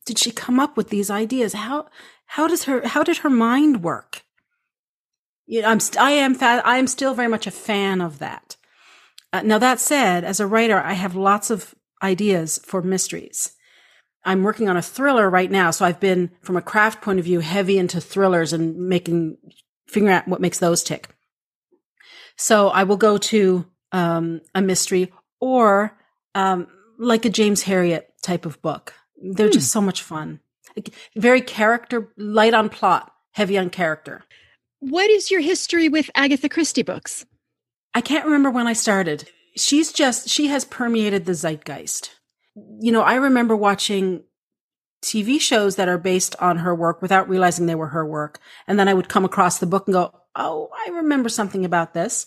did 0.04 0.18
she 0.18 0.30
come 0.30 0.58
up 0.58 0.76
with 0.76 0.88
these 0.88 1.10
ideas? 1.10 1.52
How, 1.52 1.88
how 2.26 2.48
does 2.48 2.64
her, 2.64 2.86
how 2.86 3.02
did 3.02 3.18
her 3.18 3.30
mind 3.30 3.82
work? 3.82 4.22
You 5.46 5.62
know, 5.62 5.68
I'm, 5.68 5.80
I 5.98 6.10
am, 6.12 6.34
fa- 6.34 6.62
I 6.64 6.78
am 6.78 6.86
still 6.86 7.14
very 7.14 7.28
much 7.28 7.46
a 7.46 7.50
fan 7.50 8.00
of 8.00 8.18
that. 8.18 8.56
Uh, 9.32 9.42
now, 9.42 9.58
that 9.58 9.78
said, 9.78 10.24
as 10.24 10.40
a 10.40 10.46
writer, 10.46 10.80
I 10.80 10.94
have 10.94 11.14
lots 11.14 11.50
of 11.50 11.74
ideas 12.02 12.58
for 12.64 12.82
mysteries. 12.82 13.52
I'm 14.26 14.42
working 14.42 14.68
on 14.68 14.76
a 14.76 14.82
thriller 14.82 15.30
right 15.30 15.50
now. 15.50 15.70
So 15.70 15.84
I've 15.84 16.00
been, 16.00 16.32
from 16.42 16.56
a 16.56 16.62
craft 16.62 17.00
point 17.00 17.20
of 17.20 17.24
view, 17.24 17.40
heavy 17.40 17.78
into 17.78 18.00
thrillers 18.00 18.52
and 18.52 18.76
making, 18.76 19.38
figuring 19.86 20.12
out 20.12 20.26
what 20.26 20.40
makes 20.40 20.58
those 20.58 20.82
tick. 20.82 21.08
So 22.36 22.68
I 22.68 22.82
will 22.82 22.96
go 22.96 23.16
to 23.16 23.64
um, 23.92 24.40
a 24.54 24.60
mystery 24.60 25.12
or 25.40 25.96
um, 26.34 26.66
like 26.98 27.24
a 27.24 27.30
James 27.30 27.62
Herriot 27.62 28.02
type 28.20 28.44
of 28.44 28.60
book. 28.60 28.94
They're 29.16 29.46
hmm. 29.46 29.52
just 29.52 29.70
so 29.70 29.80
much 29.80 30.02
fun. 30.02 30.40
Very 31.16 31.40
character, 31.40 32.12
light 32.18 32.52
on 32.52 32.68
plot, 32.68 33.12
heavy 33.32 33.56
on 33.56 33.70
character. 33.70 34.24
What 34.80 35.08
is 35.08 35.30
your 35.30 35.40
history 35.40 35.88
with 35.88 36.10
Agatha 36.14 36.48
Christie 36.48 36.82
books? 36.82 37.24
I 37.94 38.02
can't 38.02 38.26
remember 38.26 38.50
when 38.50 38.66
I 38.66 38.74
started. 38.74 39.30
She's 39.56 39.90
just, 39.90 40.28
she 40.28 40.48
has 40.48 40.66
permeated 40.66 41.24
the 41.24 41.32
zeitgeist. 41.32 42.15
You 42.80 42.92
know, 42.92 43.02
I 43.02 43.16
remember 43.16 43.54
watching 43.54 44.24
TV 45.02 45.40
shows 45.40 45.76
that 45.76 45.88
are 45.88 45.98
based 45.98 46.34
on 46.40 46.58
her 46.58 46.74
work 46.74 47.02
without 47.02 47.28
realizing 47.28 47.66
they 47.66 47.74
were 47.74 47.88
her 47.88 48.04
work. 48.04 48.40
And 48.66 48.78
then 48.78 48.88
I 48.88 48.94
would 48.94 49.08
come 49.08 49.24
across 49.24 49.58
the 49.58 49.66
book 49.66 49.86
and 49.86 49.92
go, 49.92 50.12
Oh, 50.34 50.68
I 50.86 50.90
remember 50.90 51.28
something 51.28 51.64
about 51.64 51.94
this. 51.94 52.26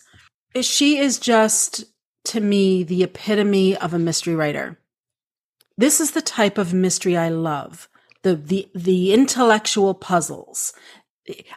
She 0.60 0.98
is 0.98 1.18
just, 1.18 1.84
to 2.24 2.40
me, 2.40 2.82
the 2.82 3.04
epitome 3.04 3.76
of 3.76 3.94
a 3.94 3.98
mystery 3.98 4.34
writer. 4.34 4.78
This 5.76 6.00
is 6.00 6.10
the 6.10 6.22
type 6.22 6.58
of 6.58 6.74
mystery 6.74 7.16
I 7.16 7.28
love. 7.28 7.88
The, 8.22 8.34
the, 8.34 8.68
the 8.74 9.12
intellectual 9.12 9.94
puzzles. 9.94 10.72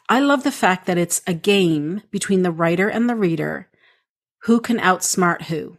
I 0.07 0.19
love 0.19 0.43
the 0.43 0.51
fact 0.51 0.85
that 0.85 0.97
it's 0.97 1.21
a 1.25 1.33
game 1.33 2.03
between 2.11 2.43
the 2.43 2.51
writer 2.51 2.87
and 2.87 3.09
the 3.09 3.15
reader 3.15 3.69
who 4.43 4.59
can 4.59 4.77
outsmart 4.77 5.43
who. 5.43 5.77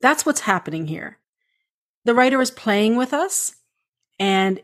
That's 0.00 0.24
what's 0.24 0.40
happening 0.40 0.86
here. 0.86 1.19
The 2.04 2.14
writer 2.14 2.40
is 2.40 2.50
playing 2.50 2.96
with 2.96 3.12
us 3.12 3.54
and 4.18 4.60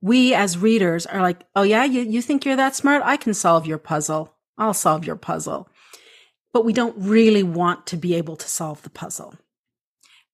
we 0.00 0.34
as 0.34 0.58
readers 0.58 1.06
are 1.06 1.22
like, 1.22 1.44
oh 1.56 1.62
yeah, 1.62 1.84
you, 1.84 2.02
you 2.02 2.20
think 2.20 2.44
you're 2.44 2.56
that 2.56 2.76
smart? 2.76 3.02
I 3.04 3.16
can 3.16 3.34
solve 3.34 3.66
your 3.66 3.78
puzzle. 3.78 4.34
I'll 4.58 4.74
solve 4.74 5.06
your 5.06 5.16
puzzle. 5.16 5.68
But 6.52 6.64
we 6.64 6.72
don't 6.72 6.96
really 6.98 7.42
want 7.42 7.86
to 7.88 7.96
be 7.96 8.14
able 8.14 8.36
to 8.36 8.48
solve 8.48 8.82
the 8.82 8.90
puzzle. 8.90 9.34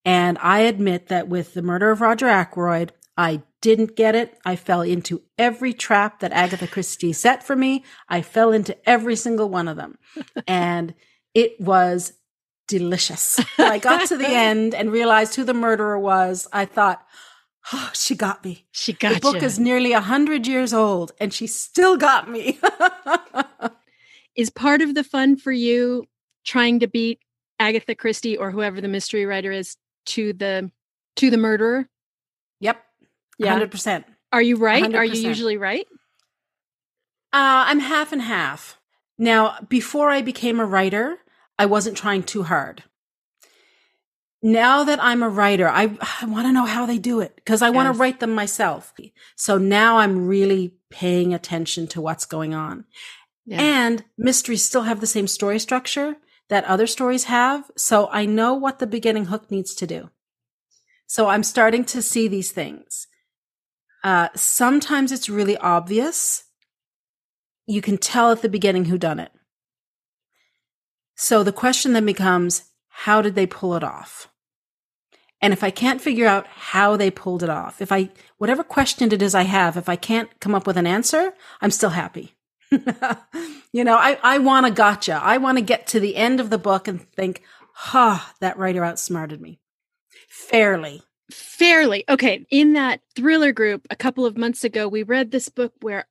And 0.04 0.38
I 0.38 0.60
admit 0.60 1.08
that 1.08 1.28
with 1.28 1.54
the 1.54 1.62
murder 1.62 1.90
of 1.90 2.00
Roger 2.00 2.28
Ackroyd, 2.28 2.92
I 3.16 3.42
didn't 3.60 3.96
get 3.96 4.14
it. 4.14 4.38
I 4.44 4.56
fell 4.56 4.80
into 4.80 5.22
every 5.38 5.72
trap 5.72 6.20
that 6.20 6.32
Agatha 6.32 6.66
Christie 6.66 7.12
set 7.12 7.42
for 7.42 7.54
me. 7.54 7.84
I 8.08 8.22
fell 8.22 8.52
into 8.52 8.76
every 8.88 9.16
single 9.16 9.48
one 9.48 9.68
of 9.68 9.76
them. 9.76 9.98
and 10.46 10.94
it 11.34 11.60
was 11.60 12.14
delicious. 12.70 13.40
When 13.56 13.70
I 13.70 13.78
got 13.78 14.08
to 14.08 14.16
the 14.16 14.28
end 14.28 14.74
and 14.74 14.92
realized 14.92 15.34
who 15.34 15.44
the 15.44 15.54
murderer 15.54 15.98
was, 15.98 16.46
I 16.52 16.64
thought, 16.64 17.04
oh, 17.72 17.90
she 17.92 18.14
got 18.14 18.44
me. 18.44 18.66
She 18.70 18.92
got 18.92 19.10
me. 19.10 19.14
The 19.16 19.20
book 19.20 19.40
you. 19.40 19.46
is 19.46 19.58
nearly 19.58 19.92
a 19.92 20.00
hundred 20.00 20.46
years 20.46 20.72
old 20.72 21.12
and 21.20 21.34
she 21.34 21.46
still 21.46 21.96
got 21.96 22.30
me. 22.30 22.58
is 24.36 24.50
part 24.50 24.80
of 24.82 24.94
the 24.94 25.04
fun 25.04 25.36
for 25.36 25.52
you 25.52 26.06
trying 26.44 26.78
to 26.80 26.86
beat 26.86 27.20
Agatha 27.58 27.94
Christie 27.94 28.36
or 28.36 28.50
whoever 28.50 28.80
the 28.80 28.88
mystery 28.88 29.26
writer 29.26 29.52
is 29.52 29.76
to 30.06 30.32
the 30.32 30.70
to 31.16 31.30
the 31.30 31.36
murderer? 31.36 31.88
Yep. 32.60 32.80
Yeah. 33.38 33.58
100%. 33.58 34.04
Are 34.32 34.42
you 34.42 34.56
right? 34.56 34.84
100%. 34.84 34.94
Are 34.96 35.04
you 35.04 35.28
usually 35.28 35.56
right? 35.56 35.86
Uh, 37.32 37.66
I'm 37.66 37.80
half 37.80 38.12
and 38.12 38.22
half. 38.22 38.78
Now, 39.18 39.58
before 39.68 40.08
I 40.08 40.22
became 40.22 40.60
a 40.60 40.64
writer, 40.64 41.18
I 41.60 41.66
wasn't 41.66 41.98
trying 41.98 42.22
too 42.22 42.44
hard. 42.44 42.84
Now 44.42 44.82
that 44.84 44.98
I'm 45.02 45.22
a 45.22 45.28
writer, 45.28 45.68
I, 45.68 45.94
I 46.22 46.24
want 46.24 46.46
to 46.46 46.52
know 46.52 46.64
how 46.64 46.86
they 46.86 46.96
do 46.96 47.20
it 47.20 47.36
because 47.36 47.60
I 47.60 47.66
yes. 47.66 47.74
want 47.74 47.94
to 47.94 47.98
write 48.00 48.18
them 48.18 48.34
myself. 48.34 48.94
So 49.36 49.58
now 49.58 49.98
I'm 49.98 50.26
really 50.26 50.72
paying 50.88 51.34
attention 51.34 51.86
to 51.88 52.00
what's 52.00 52.24
going 52.24 52.54
on. 52.54 52.86
Yeah. 53.44 53.60
And 53.60 54.02
mysteries 54.16 54.64
still 54.64 54.84
have 54.84 55.02
the 55.02 55.06
same 55.06 55.26
story 55.26 55.58
structure 55.58 56.16
that 56.48 56.64
other 56.64 56.86
stories 56.86 57.24
have. 57.24 57.70
So 57.76 58.08
I 58.10 58.24
know 58.24 58.54
what 58.54 58.78
the 58.78 58.86
beginning 58.86 59.26
hook 59.26 59.50
needs 59.50 59.74
to 59.74 59.86
do. 59.86 60.08
So 61.06 61.28
I'm 61.28 61.42
starting 61.42 61.84
to 61.84 62.00
see 62.00 62.26
these 62.26 62.52
things. 62.52 63.06
Uh, 64.02 64.28
sometimes 64.34 65.12
it's 65.12 65.28
really 65.28 65.58
obvious 65.58 66.44
you 67.66 67.82
can 67.82 67.98
tell 67.98 68.32
at 68.32 68.40
the 68.40 68.48
beginning 68.48 68.86
who 68.86 68.96
done 68.96 69.20
it. 69.20 69.30
So 71.22 71.42
the 71.42 71.52
question 71.52 71.92
then 71.92 72.06
becomes, 72.06 72.62
how 72.88 73.20
did 73.20 73.34
they 73.34 73.46
pull 73.46 73.74
it 73.74 73.84
off? 73.84 74.30
And 75.42 75.52
if 75.52 75.62
I 75.62 75.70
can't 75.70 76.00
figure 76.00 76.26
out 76.26 76.46
how 76.46 76.96
they 76.96 77.10
pulled 77.10 77.42
it 77.42 77.50
off, 77.50 77.82
if 77.82 77.92
I, 77.92 78.08
whatever 78.38 78.64
question 78.64 79.12
it 79.12 79.20
is 79.20 79.34
I 79.34 79.42
have, 79.42 79.76
if 79.76 79.86
I 79.86 79.96
can't 79.96 80.30
come 80.40 80.54
up 80.54 80.66
with 80.66 80.78
an 80.78 80.86
answer, 80.86 81.34
I'm 81.60 81.72
still 81.72 81.90
happy. 81.90 82.36
you 82.70 83.84
know, 83.84 83.98
I, 83.98 84.18
I 84.22 84.38
want 84.38 84.64
a 84.64 84.70
gotcha. 84.70 85.20
I 85.22 85.36
want 85.36 85.58
to 85.58 85.62
get 85.62 85.88
to 85.88 86.00
the 86.00 86.16
end 86.16 86.40
of 86.40 86.48
the 86.48 86.56
book 86.56 86.88
and 86.88 87.02
think, 87.12 87.42
ha, 87.74 88.34
that 88.40 88.56
writer 88.56 88.82
outsmarted 88.82 89.42
me 89.42 89.60
fairly. 90.26 91.02
Fairly. 91.30 92.02
Okay. 92.08 92.46
In 92.50 92.72
that 92.72 93.02
thriller 93.14 93.52
group 93.52 93.86
a 93.90 93.96
couple 93.96 94.24
of 94.24 94.38
months 94.38 94.64
ago, 94.64 94.88
we 94.88 95.02
read 95.02 95.32
this 95.32 95.50
book 95.50 95.74
where 95.82 96.06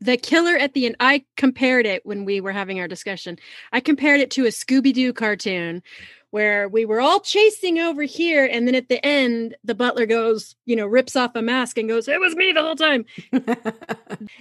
the 0.00 0.16
killer 0.16 0.56
at 0.56 0.74
the 0.74 0.86
end 0.86 0.96
i 1.00 1.24
compared 1.36 1.86
it 1.86 2.04
when 2.04 2.24
we 2.24 2.40
were 2.40 2.52
having 2.52 2.80
our 2.80 2.88
discussion 2.88 3.38
i 3.72 3.80
compared 3.80 4.20
it 4.20 4.30
to 4.30 4.44
a 4.44 4.48
scooby-doo 4.48 5.12
cartoon 5.12 5.82
where 6.30 6.68
we 6.68 6.84
were 6.84 7.00
all 7.00 7.20
chasing 7.20 7.78
over 7.78 8.02
here 8.02 8.44
and 8.44 8.66
then 8.66 8.74
at 8.74 8.88
the 8.88 9.04
end 9.04 9.56
the 9.64 9.74
butler 9.74 10.06
goes 10.06 10.54
you 10.64 10.76
know 10.76 10.86
rips 10.86 11.16
off 11.16 11.34
a 11.34 11.42
mask 11.42 11.76
and 11.76 11.88
goes 11.88 12.08
it 12.08 12.20
was 12.20 12.36
me 12.36 12.52
the 12.52 12.62
whole 12.62 12.76
time. 12.76 13.04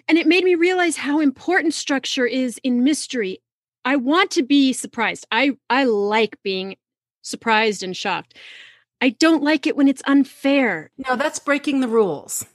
And 0.07 0.17
it 0.17 0.27
made 0.27 0.43
me 0.43 0.55
realize 0.55 0.97
how 0.97 1.19
important 1.19 1.73
structure 1.73 2.25
is 2.25 2.59
in 2.63 2.83
mystery. 2.83 3.41
I 3.85 3.95
want 3.95 4.31
to 4.31 4.43
be 4.43 4.73
surprised. 4.73 5.25
I 5.31 5.57
i 5.69 5.83
like 5.83 6.37
being 6.43 6.75
surprised 7.21 7.83
and 7.83 7.95
shocked. 7.95 8.35
I 9.01 9.09
don't 9.09 9.43
like 9.43 9.65
it 9.67 9.77
when 9.77 9.87
it's 9.87 10.01
unfair. 10.05 10.91
No 10.97 11.15
that's 11.15 11.39
breaking 11.39 11.79
the 11.79 11.87
rules 11.87 12.45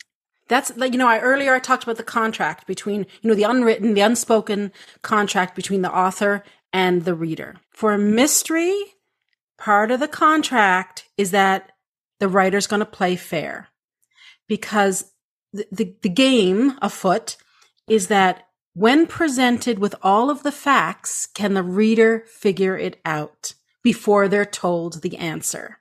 that's 0.49 0.77
like 0.77 0.93
you 0.93 0.99
know 0.99 1.09
i 1.09 1.19
earlier 1.21 1.55
i 1.55 1.59
talked 1.59 1.83
about 1.83 1.97
the 1.97 2.03
contract 2.03 2.67
between 2.67 3.07
you 3.23 3.29
know 3.29 3.35
the 3.35 3.43
unwritten 3.45 3.95
the 3.95 4.01
unspoken 4.01 4.73
contract 5.03 5.55
between 5.55 5.83
the 5.83 5.95
author 5.95 6.43
and 6.73 7.05
the 7.05 7.15
reader 7.15 7.57
for 7.71 7.93
a 7.93 7.99
mystery 7.99 8.75
part 9.59 9.91
of 9.91 10.01
the 10.01 10.09
contract 10.09 11.09
is 11.17 11.31
that 11.31 11.73
the 12.21 12.29
writer's 12.29 12.67
going 12.67 12.81
to 12.81 12.87
play 12.87 13.17
fair 13.17 13.69
because 14.49 15.13
the, 15.53 15.67
the, 15.71 15.97
the 16.03 16.09
game 16.09 16.77
afoot 16.83 17.37
is 17.89 18.09
that 18.09 18.47
when 18.75 19.07
presented 19.07 19.79
with 19.79 19.95
all 20.03 20.31
of 20.31 20.43
the 20.43 20.53
facts, 20.53 21.27
can 21.27 21.55
the 21.55 21.63
reader 21.63 22.25
figure 22.27 22.77
it 22.77 23.01
out 23.05 23.55
before 23.83 24.27
they're 24.27 24.45
told 24.45 25.01
the 25.03 25.17
answer? 25.17 25.79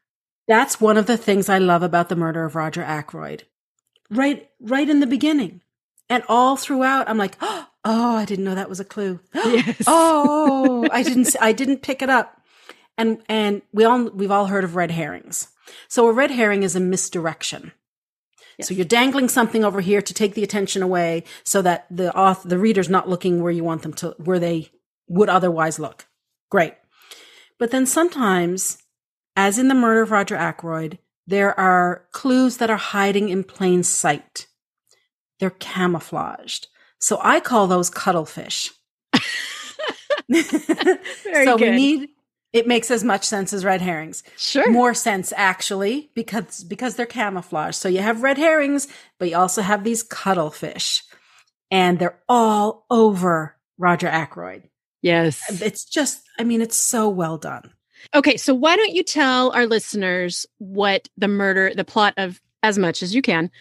That's 0.47 0.79
one 0.79 0.97
of 0.97 1.07
the 1.07 1.17
things 1.17 1.49
I 1.49 1.57
love 1.57 1.81
about 1.81 2.09
the 2.09 2.15
murder 2.15 2.45
of 2.45 2.55
Roger 2.55 2.83
Ackroyd. 2.83 3.45
Right, 4.13 4.49
right 4.59 4.89
in 4.89 4.99
the 4.99 5.07
beginning. 5.07 5.61
And 6.09 6.23
all 6.27 6.55
throughout, 6.55 7.09
I'm 7.09 7.17
like, 7.17 7.37
oh, 7.41 7.67
I 7.83 8.25
didn't 8.25 8.45
know 8.45 8.55
that 8.55 8.69
was 8.69 8.79
a 8.79 8.85
clue. 8.85 9.19
Yes. 9.33 9.83
oh, 9.87 10.87
I 10.91 11.03
didn't, 11.09 11.35
I 11.41 11.51
didn't 11.51 11.81
pick 11.81 12.01
it 12.01 12.09
up. 12.09 12.41
And, 12.97 13.23
and 13.27 13.61
we 13.71 13.85
all, 13.85 14.09
we've 14.09 14.31
all 14.31 14.45
heard 14.45 14.63
of 14.63 14.75
red 14.75 14.91
herrings. 14.91 15.47
So 15.87 16.07
a 16.07 16.13
red 16.13 16.31
herring 16.31 16.63
is 16.63 16.75
a 16.75 16.79
misdirection. 16.79 17.71
Yes. 18.57 18.67
So 18.67 18.75
you're 18.75 18.85
dangling 18.85 19.29
something 19.29 19.63
over 19.63 19.81
here 19.81 20.01
to 20.01 20.13
take 20.13 20.35
the 20.35 20.43
attention 20.43 20.83
away 20.83 21.23
so 21.43 21.61
that 21.63 21.87
the 21.89 22.15
author, 22.15 22.47
the 22.47 22.59
reader's 22.59 22.89
not 22.89 23.09
looking 23.09 23.41
where 23.41 23.51
you 23.51 23.63
want 23.63 23.81
them 23.81 23.93
to, 23.93 24.15
where 24.19 24.39
they 24.39 24.69
would 25.07 25.29
otherwise 25.29 25.79
look. 25.79 26.05
Great. 26.51 26.75
But 27.57 27.71
then 27.71 27.85
sometimes, 27.85 28.77
as 29.35 29.57
in 29.57 29.69
the 29.69 29.75
murder 29.75 30.03
of 30.03 30.11
Roger 30.11 30.35
Ackroyd, 30.35 30.99
there 31.27 31.57
are 31.59 32.05
clues 32.11 32.57
that 32.57 32.69
are 32.69 32.77
hiding 32.77 33.29
in 33.29 33.43
plain 33.43 33.83
sight. 33.83 34.47
They're 35.39 35.49
camouflaged. 35.49 36.67
So 36.99 37.19
I 37.21 37.39
call 37.39 37.67
those 37.67 37.89
cuttlefish. 37.89 38.71
so 40.33 41.57
good. 41.57 41.61
we 41.61 41.71
need 41.71 42.09
it 42.53 42.67
makes 42.67 42.91
as 42.91 43.03
much 43.03 43.25
sense 43.25 43.51
as 43.51 43.65
red 43.65 43.81
herrings. 43.81 44.23
Sure. 44.37 44.69
More 44.71 44.93
sense 44.93 45.33
actually 45.35 46.11
because 46.13 46.63
because 46.63 46.95
they're 46.95 47.05
camouflage. 47.07 47.75
So 47.75 47.89
you 47.89 47.99
have 47.99 48.21
red 48.21 48.37
herrings, 48.37 48.87
but 49.17 49.29
you 49.29 49.35
also 49.35 49.63
have 49.63 49.83
these 49.83 50.03
cuttlefish. 50.03 51.03
And 51.71 51.97
they're 51.97 52.19
all 52.29 52.85
over 52.91 53.57
Roger 53.79 54.07
Ackroyd. 54.07 54.69
Yes. 55.01 55.41
It's 55.61 55.83
just 55.83 56.21
I 56.37 56.43
mean 56.43 56.61
it's 56.61 56.77
so 56.77 57.09
well 57.09 57.37
done. 57.37 57.71
Okay, 58.13 58.37
so 58.37 58.53
why 58.53 58.75
don't 58.75 58.93
you 58.93 59.03
tell 59.03 59.51
our 59.51 59.65
listeners 59.65 60.45
what 60.57 61.09
the 61.17 61.27
murder, 61.27 61.73
the 61.75 61.85
plot 61.85 62.13
of 62.17 62.41
as 62.61 62.77
much 62.77 63.03
as 63.03 63.13
you 63.13 63.21
can, 63.21 63.51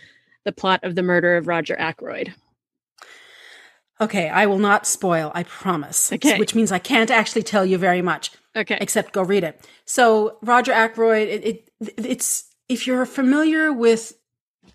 the 0.44 0.52
plot 0.52 0.80
of 0.82 0.94
the 0.94 1.02
murder 1.02 1.36
of 1.36 1.46
Roger 1.46 1.78
Ackroyd. 1.78 2.34
Okay, 4.00 4.28
I 4.28 4.46
will 4.46 4.58
not 4.58 4.86
spoil, 4.86 5.30
I 5.34 5.44
promise. 5.44 6.12
Okay. 6.12 6.38
Which 6.38 6.54
means 6.54 6.72
I 6.72 6.78
can't 6.78 7.10
actually 7.10 7.44
tell 7.44 7.64
you 7.64 7.78
very 7.78 8.02
much. 8.02 8.32
Okay. 8.56 8.76
Except 8.80 9.12
go 9.12 9.22
read 9.22 9.44
it. 9.44 9.64
So 9.84 10.38
Roger 10.42 10.72
Ackroyd, 10.72 11.28
it, 11.28 11.44
it 11.44 11.70
it's 11.98 12.52
if 12.68 12.86
you're 12.86 13.06
familiar 13.06 13.72
with 13.72 14.14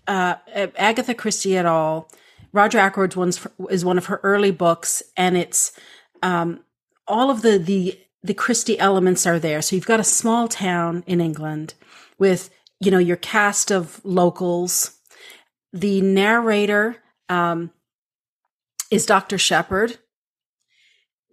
uh, 0.06 0.36
Agatha 0.76 1.14
Christie 1.14 1.56
at 1.58 1.66
all, 1.66 2.10
Roger 2.52 2.78
Ackroyd's 2.78 3.16
one's 3.16 3.46
is 3.68 3.84
one 3.84 3.98
of 3.98 4.06
her 4.06 4.20
early 4.22 4.50
books, 4.50 5.02
and 5.16 5.36
it's 5.36 5.72
um, 6.22 6.60
all 7.06 7.30
of 7.30 7.42
the 7.42 7.58
the 7.58 7.98
the 8.22 8.34
Christie 8.34 8.78
elements 8.78 9.26
are 9.26 9.38
there. 9.38 9.62
So 9.62 9.76
you've 9.76 9.86
got 9.86 10.00
a 10.00 10.04
small 10.04 10.48
town 10.48 11.04
in 11.06 11.20
England 11.20 11.74
with 12.18 12.50
you 12.80 12.90
know 12.90 12.98
your 12.98 13.16
cast 13.16 13.70
of 13.70 14.00
locals. 14.04 14.98
The 15.72 16.00
narrator 16.00 16.96
um, 17.28 17.70
is 18.90 19.06
Dr. 19.06 19.38
Sheppard, 19.38 19.98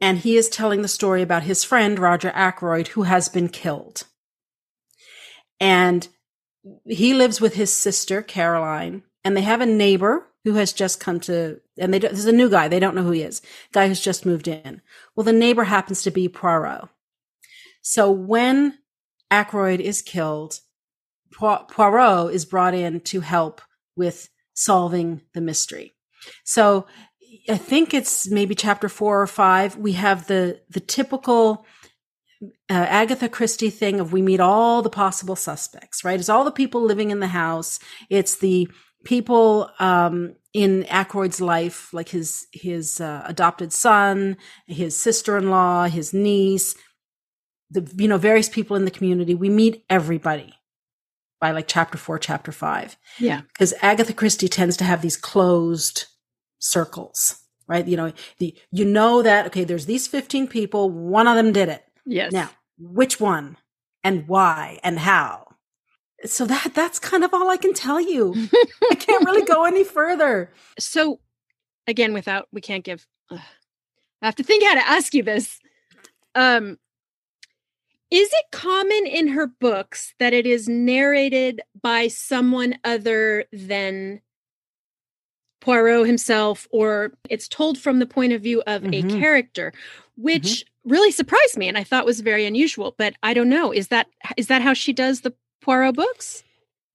and 0.02 0.20
he 0.20 0.38
is 0.38 0.50
telling 0.50 0.82
the 0.82 0.88
story 0.88 1.22
about 1.22 1.44
his 1.44 1.64
friend 1.64 1.98
Roger 1.98 2.32
Ackroyd 2.36 2.90
who 2.90 3.04
has 3.04 3.30
been 3.30 3.50
killed. 3.50 4.04
And 5.60 6.08
he 6.86 7.14
lives 7.14 7.40
with 7.40 7.54
his 7.54 7.72
sister 7.72 8.22
Caroline, 8.22 9.04
and 9.24 9.38
they 9.38 9.42
have 9.42 9.62
a 9.62 9.66
neighbor 9.66 10.28
who 10.44 10.56
has 10.56 10.74
just 10.74 11.00
come 11.00 11.20
to, 11.22 11.62
and 11.78 11.94
they, 11.94 12.00
there's 12.00 12.26
a 12.26 12.32
new 12.32 12.50
guy. 12.50 12.68
They 12.68 12.80
don't 12.80 12.96
know 12.96 13.04
who 13.04 13.12
he 13.12 13.22
is. 13.22 13.42
Guy 13.72 13.88
who's 13.88 14.02
just 14.02 14.26
moved 14.26 14.48
in. 14.48 14.82
Well, 15.16 15.24
the 15.24 15.34
neighbor 15.34 15.66
happens 15.66 16.04
to 16.04 16.12
be 16.12 16.28
Poirot. 16.28 16.90
So 17.82 18.10
when 18.12 18.78
Ackroyd 19.30 19.80
is 19.80 20.02
killed, 20.02 20.60
Poirot 21.34 22.34
is 22.34 22.46
brought 22.46 22.74
in 22.74 23.02
to 23.02 23.20
help 23.20 23.62
with 23.96 24.30
solving 24.54 25.22
the 25.34 25.42
mystery. 25.42 25.94
So 26.44 26.88
I 27.50 27.58
think 27.58 27.94
it's 27.94 28.30
maybe 28.30 28.56
chapter 28.56 28.90
four 28.90 29.22
or 29.22 29.28
five. 29.28 29.76
We 29.78 29.94
have 29.94 30.28
the 30.28 30.62
the 30.70 30.80
typical 30.80 31.66
uh, 32.42 32.74
Agatha 32.74 33.30
Christie 33.30 33.70
thing 33.70 34.00
of 34.00 34.14
we 34.14 34.22
meet 34.22 34.40
all 34.40 34.82
the 34.82 34.90
possible 34.90 35.36
suspects, 35.36 36.04
right? 36.04 36.20
It's 36.20 36.30
all 36.30 36.44
the 36.44 36.52
people 36.52 36.82
living 36.82 37.12
in 37.12 37.20
the 37.20 37.28
house. 37.28 37.80
It's 38.10 38.38
the 38.38 38.68
people 39.04 39.70
um, 39.80 40.36
in 40.56 40.86
Ackroyd's 40.86 41.42
life, 41.42 41.94
like 41.94 42.08
his 42.08 42.48
his 42.54 43.02
uh, 43.02 43.24
adopted 43.26 43.74
son, 43.74 44.38
his 44.68 44.98
sister 44.98 45.38
in 45.38 45.50
law, 45.50 45.84
his 45.84 46.14
niece, 46.14 46.76
the 47.70 47.92
you 47.98 48.08
know 48.08 48.18
various 48.18 48.48
people 48.48 48.78
in 48.78 48.86
the 48.86 48.92
community. 48.92 49.36
We 49.36 49.50
meet 49.50 49.84
everybody 49.90 50.54
by 51.42 51.52
like 51.52 51.68
chapter 51.68 51.98
four, 51.98 52.20
chapter 52.20 52.54
five. 52.54 52.96
Yeah, 53.20 53.42
because 53.42 53.74
Agatha 53.82 54.14
Christie 54.14 54.48
tends 54.48 54.78
to 54.78 54.86
have 54.86 55.02
these 55.02 55.18
closed 55.18 56.06
circles, 56.60 57.36
right? 57.68 57.86
You 57.86 57.98
know, 57.98 58.14
the, 58.38 58.58
you 58.72 58.86
know 58.86 59.22
that, 59.22 59.48
okay, 59.48 59.66
there's 59.66 59.88
these 59.88 60.08
15 60.08 60.48
people, 60.48 60.90
one 60.90 61.28
of 61.28 61.36
them 61.36 61.52
did 61.52 61.68
it. 61.68 61.84
Yes. 62.06 62.32
Now, 62.32 62.50
which 62.78 63.20
one 63.20 63.58
and 64.06 64.26
why 64.26 64.80
and 64.84 65.00
how? 65.00 65.45
So 66.24 66.46
that, 66.46 66.74
that's 66.74 66.98
kind 66.98 67.24
of 67.24 67.34
all 67.34 67.50
I 67.50 67.58
can 67.58 67.74
tell 67.74 68.00
you. 68.00 68.34
I 68.92 68.96
can't 68.96 69.26
really 69.26 69.46
go 69.46 69.66
any 69.66 69.84
further. 69.84 70.52
So 70.80 71.20
again, 71.88 72.14
without, 72.14 72.48
we 72.52 72.62
can't 72.62 72.84
give, 72.84 73.06
I 73.30 73.42
have 74.22 74.36
to 74.36 74.44
think 74.44 74.64
how 74.64 74.76
to 74.76 74.88
ask 74.88 75.14
you 75.14 75.24
this. 75.24 75.60
Um, 76.34 76.78
is 78.12 78.30
it 78.32 78.46
common 78.52 79.06
in 79.08 79.30
her 79.30 79.48
books 79.48 80.14
that 80.20 80.34
it 80.34 80.46
is 80.46 80.70
narrated 80.70 81.62
by 81.82 82.08
someone 82.08 82.76
other 82.84 83.46
than 83.52 84.22
Poirot 85.60 86.06
himself, 86.06 86.68
or 86.72 87.14
it's 87.30 87.48
told 87.48 87.80
from 87.80 87.98
the 87.98 88.06
point 88.06 88.34
of 88.34 88.42
view 88.42 88.62
of 88.68 88.84
mm-hmm. 88.84 89.08
a 89.08 89.20
character, 89.20 89.74
which 90.16 90.44
mm-hmm. 90.44 90.90
really 90.92 91.12
surprised 91.12 91.58
me 91.58 91.68
and 91.68 91.78
I 91.78 91.84
thought 91.84 92.06
was 92.06 92.22
very 92.22 92.46
unusual. 92.46 92.94
But 92.98 93.16
I 93.24 93.34
don't 93.34 93.50
know. 93.50 93.72
Is 93.72 93.88
that 93.88 94.08
is 94.38 94.48
that 94.48 94.62
how 94.62 94.74
she 94.74 94.94
does 94.94 95.22
the 95.22 95.34
Poirot 95.66 95.96
books? 95.96 96.44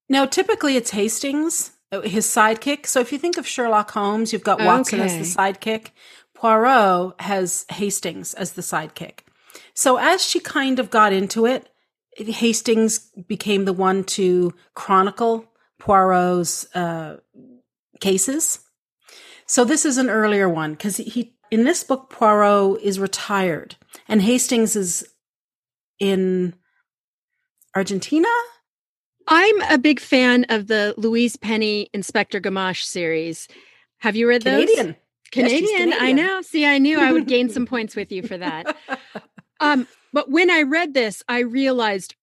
No, 0.08 0.26
typically 0.26 0.76
it's 0.76 0.92
Hastings, 0.92 1.72
his 2.04 2.26
sidekick. 2.26 2.86
So 2.86 3.00
if 3.00 3.10
you 3.10 3.18
think 3.18 3.36
of 3.36 3.46
Sherlock 3.46 3.90
Holmes, 3.90 4.32
you've 4.32 4.44
got 4.44 4.62
Watson 4.62 5.00
okay. 5.00 5.18
as 5.18 5.34
the 5.34 5.40
sidekick. 5.40 5.88
Poirot 6.34 7.20
has 7.20 7.66
Hastings 7.70 8.32
as 8.34 8.52
the 8.52 8.62
sidekick. 8.62 9.20
So 9.74 9.96
as 9.96 10.24
she 10.24 10.38
kind 10.38 10.78
of 10.78 10.88
got 10.88 11.12
into 11.12 11.46
it, 11.46 11.68
Hastings 12.16 13.10
became 13.26 13.64
the 13.64 13.72
one 13.72 14.04
to 14.04 14.54
chronicle 14.74 15.46
Poirot's 15.80 16.72
uh, 16.74 17.16
cases. 18.00 18.60
So 19.46 19.64
this 19.64 19.84
is 19.84 19.98
an 19.98 20.08
earlier 20.08 20.48
one 20.48 20.72
because 20.72 20.98
he 20.98 21.34
in 21.50 21.64
this 21.64 21.82
book 21.82 22.08
Poirot 22.08 22.80
is 22.82 23.00
retired 23.00 23.74
and 24.06 24.22
Hastings 24.22 24.76
is 24.76 25.04
in 25.98 26.54
Argentina. 27.74 28.28
I'm 29.30 29.62
a 29.62 29.78
big 29.78 30.00
fan 30.00 30.44
of 30.48 30.66
the 30.66 30.92
Louise 30.96 31.36
Penny 31.36 31.88
Inspector 31.94 32.38
Gamache 32.40 32.82
series. 32.82 33.46
Have 33.98 34.16
you 34.16 34.28
read 34.28 34.42
Canadian. 34.42 34.86
those? 34.88 34.96
Canadian. 35.30 35.62
Yes, 35.62 35.78
Canadian. 35.78 36.02
I 36.02 36.12
know. 36.12 36.42
See, 36.42 36.66
I 36.66 36.78
knew 36.78 36.98
I 37.00 37.12
would 37.12 37.28
gain 37.28 37.48
some 37.48 37.64
points 37.74 37.94
with 37.94 38.10
you 38.10 38.24
for 38.24 38.36
that. 38.36 38.76
Um, 39.60 39.86
but 40.12 40.30
when 40.30 40.50
I 40.50 40.62
read 40.62 40.94
this, 40.94 41.22
I 41.28 41.40
realized 41.40 42.16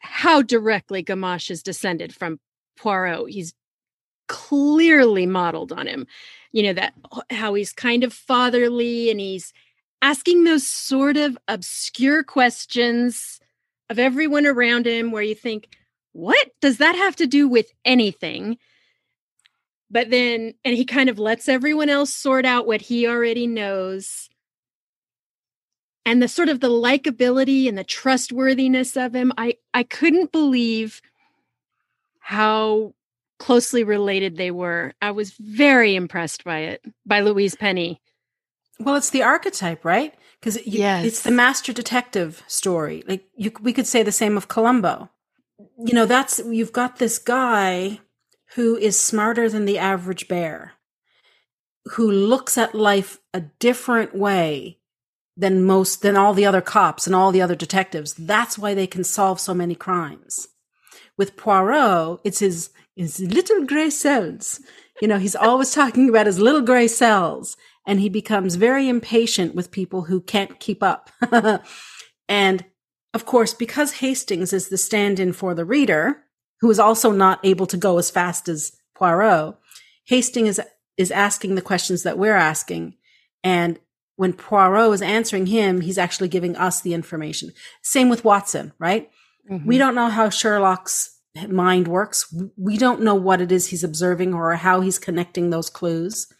how 0.00 0.40
directly 0.40 1.04
Gamache 1.04 1.50
is 1.50 1.62
descended 1.62 2.14
from 2.14 2.40
Poirot. 2.78 3.28
He's 3.28 3.52
clearly 4.28 5.26
modeled 5.26 5.72
on 5.72 5.86
him. 5.86 6.06
You 6.52 6.62
know, 6.62 6.72
that 6.72 6.94
how 7.30 7.52
he's 7.52 7.72
kind 7.72 8.02
of 8.02 8.14
fatherly 8.14 9.10
and 9.10 9.20
he's 9.20 9.52
asking 10.00 10.44
those 10.44 10.66
sort 10.66 11.18
of 11.18 11.36
obscure 11.48 12.22
questions 12.22 13.40
of 13.90 13.98
everyone 13.98 14.46
around 14.46 14.86
him 14.86 15.10
where 15.10 15.22
you 15.22 15.34
think, 15.34 15.68
what 16.16 16.48
does 16.62 16.78
that 16.78 16.94
have 16.94 17.14
to 17.16 17.26
do 17.26 17.46
with 17.46 17.70
anything? 17.84 18.56
But 19.90 20.08
then, 20.08 20.54
and 20.64 20.74
he 20.74 20.86
kind 20.86 21.10
of 21.10 21.18
lets 21.18 21.46
everyone 21.46 21.90
else 21.90 22.12
sort 22.12 22.46
out 22.46 22.66
what 22.66 22.80
he 22.80 23.06
already 23.06 23.46
knows. 23.46 24.30
And 26.06 26.22
the 26.22 26.28
sort 26.28 26.48
of 26.48 26.60
the 26.60 26.70
likability 26.70 27.68
and 27.68 27.76
the 27.76 27.84
trustworthiness 27.84 28.96
of 28.96 29.14
him, 29.14 29.30
I 29.36 29.56
I 29.74 29.82
couldn't 29.82 30.32
believe 30.32 31.02
how 32.18 32.94
closely 33.38 33.84
related 33.84 34.36
they 34.36 34.50
were. 34.50 34.94
I 35.02 35.10
was 35.10 35.32
very 35.32 35.94
impressed 35.94 36.44
by 36.44 36.60
it, 36.60 36.82
by 37.04 37.20
Louise 37.20 37.56
Penny. 37.56 38.00
Well, 38.80 38.96
it's 38.96 39.10
the 39.10 39.22
archetype, 39.22 39.84
right? 39.84 40.14
Because 40.40 40.56
it, 40.56 40.66
yes. 40.66 41.04
it's 41.04 41.22
the 41.22 41.30
master 41.30 41.74
detective 41.74 42.42
story. 42.46 43.04
Like 43.06 43.26
you, 43.36 43.52
we 43.60 43.74
could 43.74 43.86
say 43.86 44.02
the 44.02 44.12
same 44.12 44.38
of 44.38 44.48
Columbo. 44.48 45.10
You 45.58 45.94
know, 45.94 46.06
that's 46.06 46.38
you've 46.38 46.72
got 46.72 46.98
this 46.98 47.18
guy 47.18 48.00
who 48.54 48.76
is 48.76 48.98
smarter 48.98 49.48
than 49.48 49.64
the 49.64 49.78
average 49.78 50.28
bear, 50.28 50.72
who 51.92 52.10
looks 52.10 52.58
at 52.58 52.74
life 52.74 53.18
a 53.32 53.40
different 53.40 54.14
way 54.14 54.78
than 55.36 55.64
most 55.64 56.02
than 56.02 56.16
all 56.16 56.34
the 56.34 56.46
other 56.46 56.60
cops 56.60 57.06
and 57.06 57.14
all 57.14 57.30
the 57.30 57.42
other 57.42 57.54
detectives. 57.54 58.14
That's 58.14 58.58
why 58.58 58.74
they 58.74 58.86
can 58.86 59.04
solve 59.04 59.40
so 59.40 59.54
many 59.54 59.74
crimes. 59.74 60.48
With 61.16 61.36
Poirot, 61.36 62.20
it's 62.24 62.40
his 62.40 62.70
his 62.94 63.20
little 63.20 63.64
gray 63.64 63.90
cells. 63.90 64.60
You 65.00 65.08
know, 65.08 65.18
he's 65.18 65.36
always 65.36 65.70
talking 65.74 66.08
about 66.08 66.26
his 66.26 66.38
little 66.38 66.62
gray 66.62 66.88
cells 66.88 67.56
and 67.86 68.00
he 68.00 68.08
becomes 68.08 68.56
very 68.56 68.88
impatient 68.88 69.54
with 69.54 69.70
people 69.70 70.02
who 70.02 70.20
can't 70.20 70.58
keep 70.58 70.82
up. 70.82 71.10
and 72.28 72.64
of 73.16 73.24
course, 73.24 73.54
because 73.54 73.94
Hastings 73.94 74.52
is 74.52 74.68
the 74.68 74.76
stand 74.76 75.18
in 75.18 75.32
for 75.32 75.54
the 75.54 75.64
reader, 75.64 76.22
who 76.60 76.70
is 76.70 76.78
also 76.78 77.12
not 77.12 77.40
able 77.42 77.64
to 77.66 77.78
go 77.78 77.96
as 77.96 78.10
fast 78.10 78.46
as 78.46 78.76
Poirot, 78.94 79.56
Hastings 80.04 80.58
is, 80.58 80.60
is 80.98 81.10
asking 81.10 81.54
the 81.54 81.62
questions 81.62 82.02
that 82.02 82.18
we're 82.18 82.36
asking. 82.36 82.94
And 83.42 83.78
when 84.16 84.34
Poirot 84.34 84.92
is 84.92 85.00
answering 85.00 85.46
him, 85.46 85.80
he's 85.80 85.96
actually 85.96 86.28
giving 86.28 86.56
us 86.56 86.82
the 86.82 86.92
information. 86.92 87.52
Same 87.80 88.10
with 88.10 88.22
Watson, 88.22 88.74
right? 88.78 89.10
Mm-hmm. 89.50 89.66
We 89.66 89.78
don't 89.78 89.94
know 89.94 90.10
how 90.10 90.28
Sherlock's 90.28 91.18
mind 91.48 91.88
works. 91.88 92.30
We 92.58 92.76
don't 92.76 93.00
know 93.00 93.14
what 93.14 93.40
it 93.40 93.50
is 93.50 93.68
he's 93.68 93.82
observing 93.82 94.34
or 94.34 94.54
how 94.56 94.82
he's 94.82 94.98
connecting 94.98 95.48
those 95.48 95.70
clues. 95.70 96.30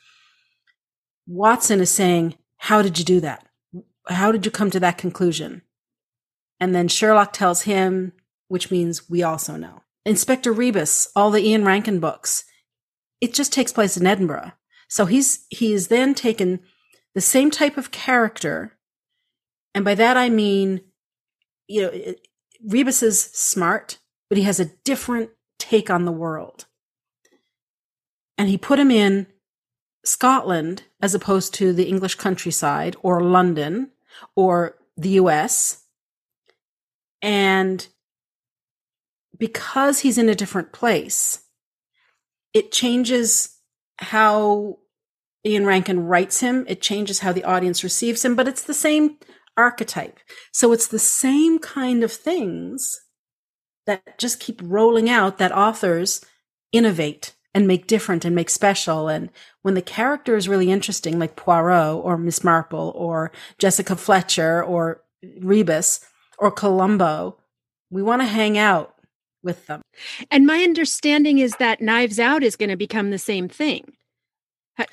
Watson 1.26 1.80
is 1.80 1.90
saying, 1.90 2.34
How 2.58 2.82
did 2.82 2.98
you 2.98 3.04
do 3.06 3.20
that? 3.20 3.48
How 4.08 4.30
did 4.30 4.44
you 4.44 4.50
come 4.50 4.70
to 4.72 4.80
that 4.80 4.98
conclusion? 4.98 5.62
And 6.60 6.74
then 6.74 6.88
Sherlock 6.88 7.32
tells 7.32 7.62
him, 7.62 8.12
which 8.48 8.70
means 8.70 9.10
we 9.10 9.22
also 9.22 9.56
know. 9.56 9.82
Inspector 10.04 10.50
Rebus, 10.52 11.08
all 11.16 11.30
the 11.30 11.44
Ian 11.44 11.64
Rankin 11.64 12.00
books, 12.00 12.44
it 13.20 13.34
just 13.34 13.52
takes 13.52 13.72
place 13.72 13.96
in 13.96 14.06
Edinburgh. 14.06 14.52
So 14.88 15.06
he's 15.06 15.46
he's 15.50 15.88
then 15.88 16.14
taken 16.14 16.60
the 17.14 17.20
same 17.20 17.50
type 17.50 17.76
of 17.76 17.90
character, 17.90 18.78
and 19.74 19.84
by 19.84 19.94
that 19.96 20.16
I 20.16 20.28
mean, 20.28 20.82
you 21.66 21.82
know, 21.82 21.88
it, 21.88 22.28
Rebus 22.64 23.02
is 23.02 23.20
smart, 23.20 23.98
but 24.28 24.38
he 24.38 24.44
has 24.44 24.60
a 24.60 24.70
different 24.84 25.30
take 25.58 25.90
on 25.90 26.04
the 26.04 26.12
world. 26.12 26.66
And 28.38 28.48
he 28.48 28.58
put 28.58 28.78
him 28.78 28.90
in 28.90 29.26
Scotland 30.04 30.84
as 31.00 31.14
opposed 31.14 31.54
to 31.54 31.72
the 31.72 31.88
English 31.88 32.14
countryside 32.16 32.96
or 33.02 33.22
London 33.22 33.90
or 34.34 34.76
the 34.96 35.10
US. 35.10 35.82
And 37.26 37.84
because 39.36 39.98
he's 39.98 40.16
in 40.16 40.28
a 40.28 40.34
different 40.34 40.72
place, 40.72 41.40
it 42.54 42.70
changes 42.70 43.58
how 43.98 44.78
Ian 45.44 45.66
Rankin 45.66 46.06
writes 46.06 46.38
him. 46.38 46.64
It 46.68 46.80
changes 46.80 47.18
how 47.18 47.32
the 47.32 47.42
audience 47.42 47.82
receives 47.82 48.24
him, 48.24 48.36
but 48.36 48.46
it's 48.46 48.62
the 48.62 48.72
same 48.72 49.16
archetype. 49.56 50.20
So 50.52 50.72
it's 50.72 50.86
the 50.86 51.00
same 51.00 51.58
kind 51.58 52.04
of 52.04 52.12
things 52.12 53.00
that 53.86 54.18
just 54.18 54.38
keep 54.38 54.60
rolling 54.62 55.10
out 55.10 55.38
that 55.38 55.50
authors 55.50 56.24
innovate 56.70 57.34
and 57.52 57.66
make 57.66 57.88
different 57.88 58.24
and 58.24 58.36
make 58.36 58.50
special. 58.50 59.08
And 59.08 59.30
when 59.62 59.74
the 59.74 59.82
character 59.82 60.36
is 60.36 60.48
really 60.48 60.70
interesting, 60.70 61.18
like 61.18 61.34
Poirot 61.34 62.04
or 62.04 62.16
Miss 62.16 62.44
Marple 62.44 62.92
or 62.94 63.32
Jessica 63.58 63.96
Fletcher 63.96 64.62
or 64.62 65.02
Rebus 65.40 66.06
or 66.38 66.50
Columbo, 66.50 67.36
we 67.90 68.02
want 68.02 68.22
to 68.22 68.26
hang 68.26 68.58
out 68.58 68.94
with 69.42 69.66
them. 69.66 69.82
And 70.30 70.46
my 70.46 70.62
understanding 70.62 71.38
is 71.38 71.56
that 71.56 71.80
Knives 71.80 72.18
Out 72.18 72.42
is 72.42 72.56
going 72.56 72.70
to 72.70 72.76
become 72.76 73.10
the 73.10 73.18
same 73.18 73.48
thing. 73.48 73.92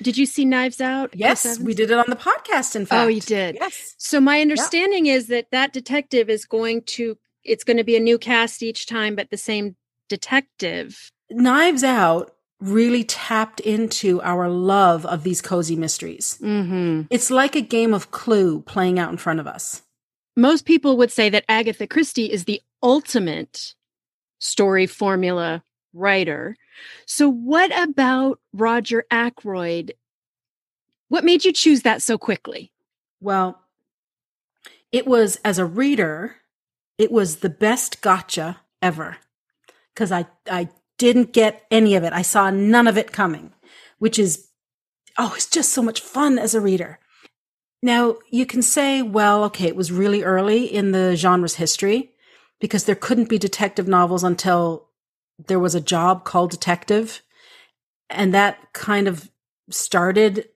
Did 0.02 0.16
you 0.16 0.24
see 0.24 0.46
Knives 0.46 0.80
Out? 0.80 1.14
Yes, 1.14 1.58
we 1.58 1.74
did 1.74 1.90
it 1.90 1.98
on 1.98 2.06
the 2.08 2.16
podcast. 2.16 2.74
In 2.74 2.86
fact, 2.86 3.04
oh, 3.04 3.08
you 3.08 3.20
did. 3.20 3.56
Yes. 3.60 3.94
So 3.98 4.18
my 4.18 4.40
understanding 4.40 5.06
yeah. 5.06 5.14
is 5.14 5.26
that 5.26 5.50
that 5.52 5.72
detective 5.74 6.30
is 6.30 6.46
going 6.46 6.82
to. 6.82 7.18
It's 7.42 7.64
going 7.64 7.76
to 7.76 7.84
be 7.84 7.94
a 7.94 8.00
new 8.00 8.16
cast 8.16 8.62
each 8.62 8.86
time, 8.86 9.14
but 9.14 9.28
the 9.30 9.36
same 9.36 9.76
detective. 10.08 11.10
Knives 11.30 11.84
Out 11.84 12.34
really 12.60 13.04
tapped 13.04 13.60
into 13.60 14.22
our 14.22 14.48
love 14.48 15.04
of 15.04 15.22
these 15.22 15.42
cozy 15.42 15.76
mysteries. 15.76 16.38
Mm-hmm. 16.40 17.02
It's 17.10 17.30
like 17.30 17.54
a 17.54 17.60
game 17.60 17.92
of 17.92 18.10
Clue 18.10 18.62
playing 18.62 18.98
out 18.98 19.10
in 19.10 19.18
front 19.18 19.40
of 19.40 19.46
us. 19.46 19.82
Most 20.36 20.64
people 20.64 20.96
would 20.96 21.12
say 21.12 21.28
that 21.30 21.44
Agatha 21.48 21.86
Christie 21.86 22.30
is 22.30 22.44
the 22.44 22.60
ultimate 22.82 23.74
story 24.38 24.86
formula 24.86 25.62
writer. 25.92 26.56
So, 27.06 27.28
what 27.28 27.70
about 27.78 28.40
Roger 28.52 29.04
Ackroyd? 29.10 29.94
What 31.08 31.24
made 31.24 31.44
you 31.44 31.52
choose 31.52 31.82
that 31.82 32.02
so 32.02 32.18
quickly? 32.18 32.72
Well, 33.20 33.60
it 34.90 35.06
was 35.06 35.36
as 35.44 35.58
a 35.58 35.64
reader, 35.64 36.36
it 36.98 37.12
was 37.12 37.36
the 37.36 37.48
best 37.48 38.00
gotcha 38.00 38.60
ever 38.82 39.18
because 39.92 40.10
I, 40.10 40.26
I 40.50 40.68
didn't 40.98 41.32
get 41.32 41.64
any 41.70 41.94
of 41.94 42.04
it. 42.04 42.12
I 42.12 42.22
saw 42.22 42.50
none 42.50 42.86
of 42.86 42.98
it 42.98 43.12
coming, 43.12 43.52
which 43.98 44.18
is, 44.18 44.48
oh, 45.18 45.32
it's 45.36 45.46
just 45.46 45.72
so 45.72 45.82
much 45.82 46.00
fun 46.00 46.38
as 46.38 46.54
a 46.54 46.60
reader. 46.60 46.98
Now, 47.84 48.16
you 48.30 48.46
can 48.46 48.62
say, 48.62 49.02
well, 49.02 49.44
okay, 49.44 49.66
it 49.66 49.76
was 49.76 49.92
really 49.92 50.22
early 50.22 50.64
in 50.64 50.92
the 50.92 51.16
genre's 51.16 51.56
history 51.56 52.12
because 52.58 52.84
there 52.84 52.94
couldn't 52.94 53.28
be 53.28 53.38
detective 53.38 53.86
novels 53.86 54.24
until 54.24 54.88
there 55.38 55.58
was 55.58 55.74
a 55.74 55.80
job 55.80 56.24
called 56.24 56.50
detective. 56.50 57.20
And 58.08 58.32
that 58.32 58.72
kind 58.72 59.06
of 59.06 59.30
started 59.68 60.48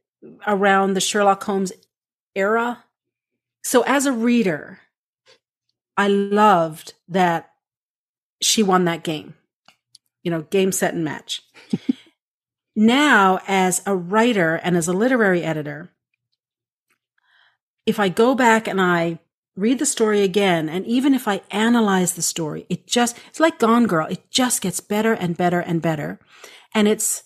around 0.46 0.94
the 0.94 1.00
Sherlock 1.00 1.44
Holmes 1.44 1.72
era. 2.34 2.84
So 3.62 3.82
as 3.82 4.06
a 4.06 4.12
reader, 4.12 4.80
I 5.98 6.08
loved 6.08 6.94
that 7.08 7.50
she 8.40 8.62
won 8.62 8.86
that 8.86 9.04
game 9.04 9.34
you 10.22 10.30
know, 10.30 10.42
game, 10.42 10.72
set, 10.72 10.92
and 10.92 11.04
match. 11.04 11.42
now, 12.76 13.40
as 13.48 13.82
a 13.86 13.96
writer 13.96 14.56
and 14.56 14.76
as 14.76 14.86
a 14.88 14.92
literary 14.92 15.42
editor, 15.42 15.90
if 17.88 17.98
I 17.98 18.10
go 18.10 18.34
back 18.34 18.68
and 18.68 18.82
I 18.82 19.18
read 19.56 19.78
the 19.78 19.86
story 19.86 20.20
again, 20.20 20.68
and 20.68 20.84
even 20.86 21.14
if 21.14 21.26
I 21.26 21.40
analyze 21.50 22.12
the 22.12 22.22
story, 22.22 22.66
it 22.68 22.86
just, 22.86 23.16
it's 23.28 23.40
like 23.40 23.58
Gone 23.58 23.86
Girl. 23.86 24.06
It 24.06 24.30
just 24.30 24.60
gets 24.60 24.78
better 24.78 25.14
and 25.14 25.38
better 25.38 25.60
and 25.60 25.80
better. 25.80 26.20
And 26.74 26.86
it's, 26.86 27.22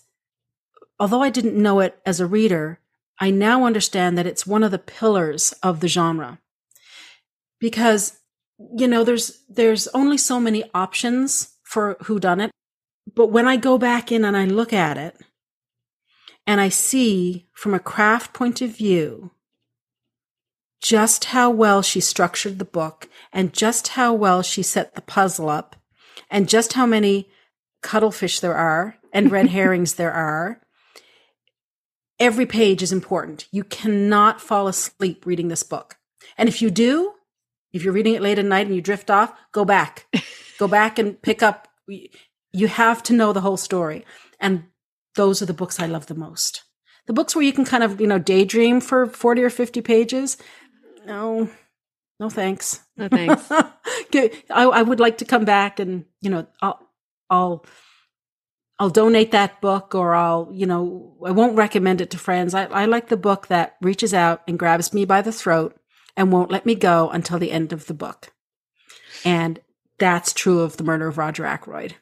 although 1.00 1.20
I 1.20 1.30
didn't 1.30 1.60
know 1.60 1.80
it 1.80 1.98
as 2.06 2.20
a 2.20 2.28
reader, 2.28 2.78
I 3.18 3.32
now 3.32 3.64
understand 3.64 4.16
that 4.16 4.26
it's 4.26 4.46
one 4.46 4.62
of 4.62 4.70
the 4.70 4.78
pillars 4.78 5.52
of 5.64 5.80
the 5.80 5.88
genre. 5.88 6.38
Because, 7.58 8.20
you 8.78 8.86
know, 8.86 9.02
there's, 9.02 9.42
there's 9.48 9.88
only 9.88 10.16
so 10.16 10.38
many 10.38 10.62
options 10.72 11.56
for 11.64 11.96
who 12.04 12.20
done 12.20 12.40
it. 12.40 12.52
But 13.16 13.32
when 13.32 13.48
I 13.48 13.56
go 13.56 13.78
back 13.78 14.12
in 14.12 14.24
and 14.24 14.36
I 14.36 14.44
look 14.44 14.72
at 14.72 14.96
it 14.96 15.16
and 16.46 16.60
I 16.60 16.68
see 16.68 17.48
from 17.52 17.74
a 17.74 17.80
craft 17.80 18.32
point 18.32 18.62
of 18.62 18.76
view 18.76 19.32
just 20.82 21.26
how 21.26 21.48
well 21.48 21.80
she 21.80 22.00
structured 22.00 22.58
the 22.58 22.64
book 22.64 23.08
and 23.32 23.52
just 23.52 23.88
how 23.88 24.12
well 24.12 24.42
she 24.42 24.62
set 24.62 24.94
the 24.94 25.00
puzzle 25.00 25.48
up 25.48 25.76
and 26.30 26.48
just 26.48 26.72
how 26.72 26.84
many 26.84 27.28
cuttlefish 27.82 28.40
there 28.40 28.54
are 28.54 28.96
and 29.12 29.30
red 29.30 29.48
herrings 29.56 29.94
there 29.94 30.12
are. 30.12 30.60
Every 32.18 32.46
page 32.46 32.82
is 32.82 32.92
important. 32.92 33.46
You 33.50 33.64
cannot 33.64 34.40
fall 34.40 34.68
asleep 34.68 35.24
reading 35.24 35.48
this 35.48 35.62
book. 35.62 35.96
And 36.36 36.48
if 36.48 36.60
you 36.60 36.70
do, 36.70 37.12
if 37.72 37.84
you're 37.84 37.94
reading 37.94 38.14
it 38.14 38.22
late 38.22 38.38
at 38.38 38.44
night 38.44 38.66
and 38.66 38.74
you 38.74 38.82
drift 38.82 39.10
off, 39.10 39.32
go 39.52 39.64
back. 39.64 40.06
go 40.58 40.68
back 40.68 40.98
and 40.98 41.20
pick 41.22 41.42
up 41.42 41.68
you 42.52 42.68
have 42.68 43.02
to 43.04 43.12
know 43.12 43.32
the 43.32 43.40
whole 43.40 43.56
story. 43.56 44.04
And 44.38 44.64
those 45.16 45.42
are 45.42 45.46
the 45.46 45.54
books 45.54 45.80
I 45.80 45.86
love 45.86 46.06
the 46.06 46.14
most. 46.14 46.62
The 47.06 47.12
books 47.12 47.34
where 47.34 47.44
you 47.44 47.52
can 47.52 47.64
kind 47.64 47.82
of, 47.82 48.00
you 48.00 48.06
know, 48.06 48.18
daydream 48.18 48.80
for 48.80 49.06
40 49.06 49.42
or 49.42 49.50
50 49.50 49.80
pages. 49.80 50.36
No, 51.06 51.50
no 52.20 52.30
thanks. 52.30 52.80
No 52.96 53.08
thanks. 53.08 53.50
I, 53.50 54.40
I 54.50 54.82
would 54.82 55.00
like 55.00 55.18
to 55.18 55.24
come 55.24 55.44
back 55.44 55.78
and, 55.78 56.04
you 56.20 56.30
know, 56.30 56.46
I'll, 56.60 56.88
I'll, 57.30 57.66
I'll 58.78 58.90
donate 58.90 59.30
that 59.30 59.60
book 59.60 59.94
or 59.94 60.14
I'll, 60.14 60.48
you 60.52 60.66
know, 60.66 61.16
I 61.24 61.30
won't 61.30 61.56
recommend 61.56 62.00
it 62.00 62.10
to 62.10 62.18
friends. 62.18 62.54
I, 62.54 62.64
I 62.64 62.84
like 62.86 63.08
the 63.08 63.16
book 63.16 63.46
that 63.48 63.76
reaches 63.80 64.12
out 64.12 64.42
and 64.48 64.58
grabs 64.58 64.92
me 64.92 65.04
by 65.04 65.22
the 65.22 65.32
throat 65.32 65.76
and 66.16 66.32
won't 66.32 66.50
let 66.50 66.66
me 66.66 66.74
go 66.74 67.10
until 67.10 67.38
the 67.38 67.52
end 67.52 67.72
of 67.72 67.86
the 67.86 67.94
book. 67.94 68.32
And 69.24 69.60
that's 69.98 70.32
true 70.32 70.60
of 70.60 70.76
the 70.76 70.84
murder 70.84 71.08
of 71.08 71.18
Roger 71.18 71.44
Ackroyd. 71.44 71.94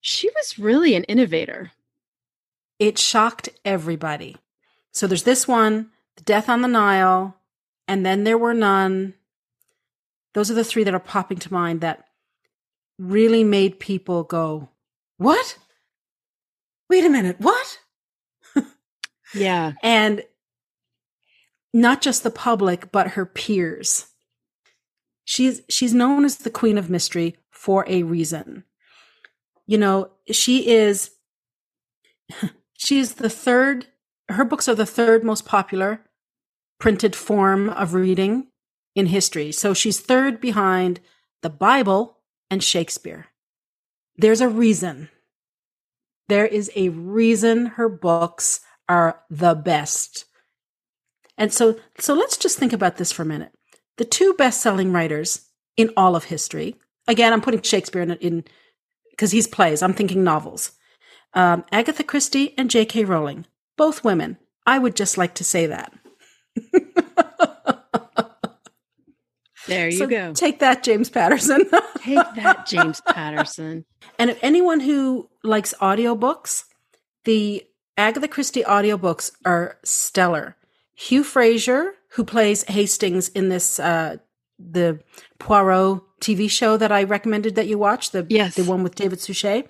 She 0.00 0.30
was 0.30 0.58
really 0.58 0.94
an 0.94 1.04
innovator. 1.04 1.72
It 2.78 2.98
shocked 2.98 3.50
everybody. 3.64 4.36
So 4.92 5.06
there's 5.06 5.22
this 5.22 5.46
one, 5.46 5.90
The 6.16 6.24
Death 6.24 6.48
on 6.48 6.62
the 6.62 6.68
Nile, 6.68 7.36
and 7.92 8.06
then 8.06 8.24
there 8.24 8.38
were 8.38 8.54
none. 8.54 9.12
Those 10.32 10.50
are 10.50 10.54
the 10.54 10.64
three 10.64 10.82
that 10.82 10.94
are 10.94 10.98
popping 10.98 11.36
to 11.40 11.52
mind 11.52 11.82
that 11.82 12.06
really 12.98 13.44
made 13.44 13.78
people 13.78 14.24
go, 14.24 14.70
What? 15.18 15.58
Wait 16.88 17.04
a 17.04 17.10
minute, 17.10 17.36
what? 17.38 17.80
yeah. 19.34 19.72
And 19.82 20.22
not 21.74 22.00
just 22.00 22.22
the 22.22 22.30
public, 22.30 22.90
but 22.92 23.08
her 23.08 23.26
peers. 23.26 24.06
She's 25.26 25.60
she's 25.68 25.92
known 25.92 26.24
as 26.24 26.38
the 26.38 26.50
Queen 26.50 26.78
of 26.78 26.88
Mystery 26.88 27.36
for 27.50 27.84
a 27.86 28.04
reason. 28.04 28.64
You 29.66 29.76
know, 29.76 30.12
she 30.30 30.70
is 30.70 31.10
she 32.78 32.98
is 32.98 33.16
the 33.16 33.28
third 33.28 33.88
her 34.30 34.46
books 34.46 34.66
are 34.66 34.74
the 34.74 34.86
third 34.86 35.24
most 35.24 35.44
popular 35.44 36.06
printed 36.82 37.14
form 37.14 37.68
of 37.68 37.94
reading 37.94 38.48
in 38.96 39.06
history. 39.06 39.52
So 39.52 39.72
she's 39.72 40.00
third 40.00 40.40
behind 40.40 40.98
the 41.40 41.48
Bible 41.48 42.18
and 42.50 42.60
Shakespeare. 42.60 43.28
There's 44.16 44.40
a 44.40 44.48
reason. 44.48 45.08
There 46.28 46.44
is 46.44 46.72
a 46.74 46.88
reason 46.88 47.66
her 47.66 47.88
books 47.88 48.62
are 48.88 49.22
the 49.30 49.54
best. 49.54 50.24
And 51.38 51.52
so 51.52 51.76
so 52.00 52.14
let's 52.14 52.36
just 52.36 52.58
think 52.58 52.72
about 52.72 52.96
this 52.96 53.12
for 53.12 53.22
a 53.22 53.26
minute 53.26 53.52
the 53.96 54.04
two 54.04 54.34
best-selling 54.34 54.92
writers 54.92 55.50
in 55.76 55.90
all 55.96 56.16
of 56.16 56.24
history. 56.24 56.74
Again, 57.06 57.32
I'm 57.32 57.42
putting 57.42 57.62
Shakespeare 57.62 58.02
in 58.02 58.42
because 59.10 59.30
he's 59.30 59.46
plays. 59.46 59.82
I'm 59.82 59.94
thinking 59.94 60.24
novels. 60.24 60.72
Um, 61.32 61.64
Agatha 61.70 62.02
Christie 62.02 62.58
and 62.58 62.68
J.K. 62.68 63.04
Rowling, 63.04 63.46
both 63.76 64.02
women. 64.02 64.36
I 64.66 64.80
would 64.80 64.96
just 64.96 65.16
like 65.16 65.34
to 65.36 65.44
say 65.44 65.66
that. 65.66 65.92
there 69.66 69.88
you 69.88 69.98
so 69.98 70.06
go. 70.06 70.32
Take 70.32 70.58
that, 70.60 70.82
James 70.82 71.10
Patterson. 71.10 71.64
take 71.98 72.34
that, 72.36 72.66
James 72.66 73.00
Patterson. 73.06 73.84
And 74.18 74.30
if 74.30 74.38
anyone 74.42 74.80
who 74.80 75.28
likes 75.42 75.74
audiobooks, 75.80 76.64
the 77.24 77.64
Agatha 77.96 78.28
Christie 78.28 78.64
audiobooks 78.64 79.32
are 79.44 79.78
stellar. 79.84 80.56
Hugh 80.94 81.24
Fraser, 81.24 81.94
who 82.10 82.24
plays 82.24 82.64
Hastings 82.64 83.28
in 83.30 83.48
this 83.48 83.80
uh, 83.80 84.16
the 84.58 85.00
Poirot 85.38 86.02
TV 86.20 86.48
show 86.50 86.76
that 86.76 86.92
I 86.92 87.02
recommended 87.02 87.54
that 87.56 87.66
you 87.66 87.78
watch, 87.78 88.10
the 88.10 88.26
yes. 88.28 88.54
the 88.54 88.64
one 88.64 88.82
with 88.82 88.94
David 88.94 89.20
Suchet. 89.20 89.68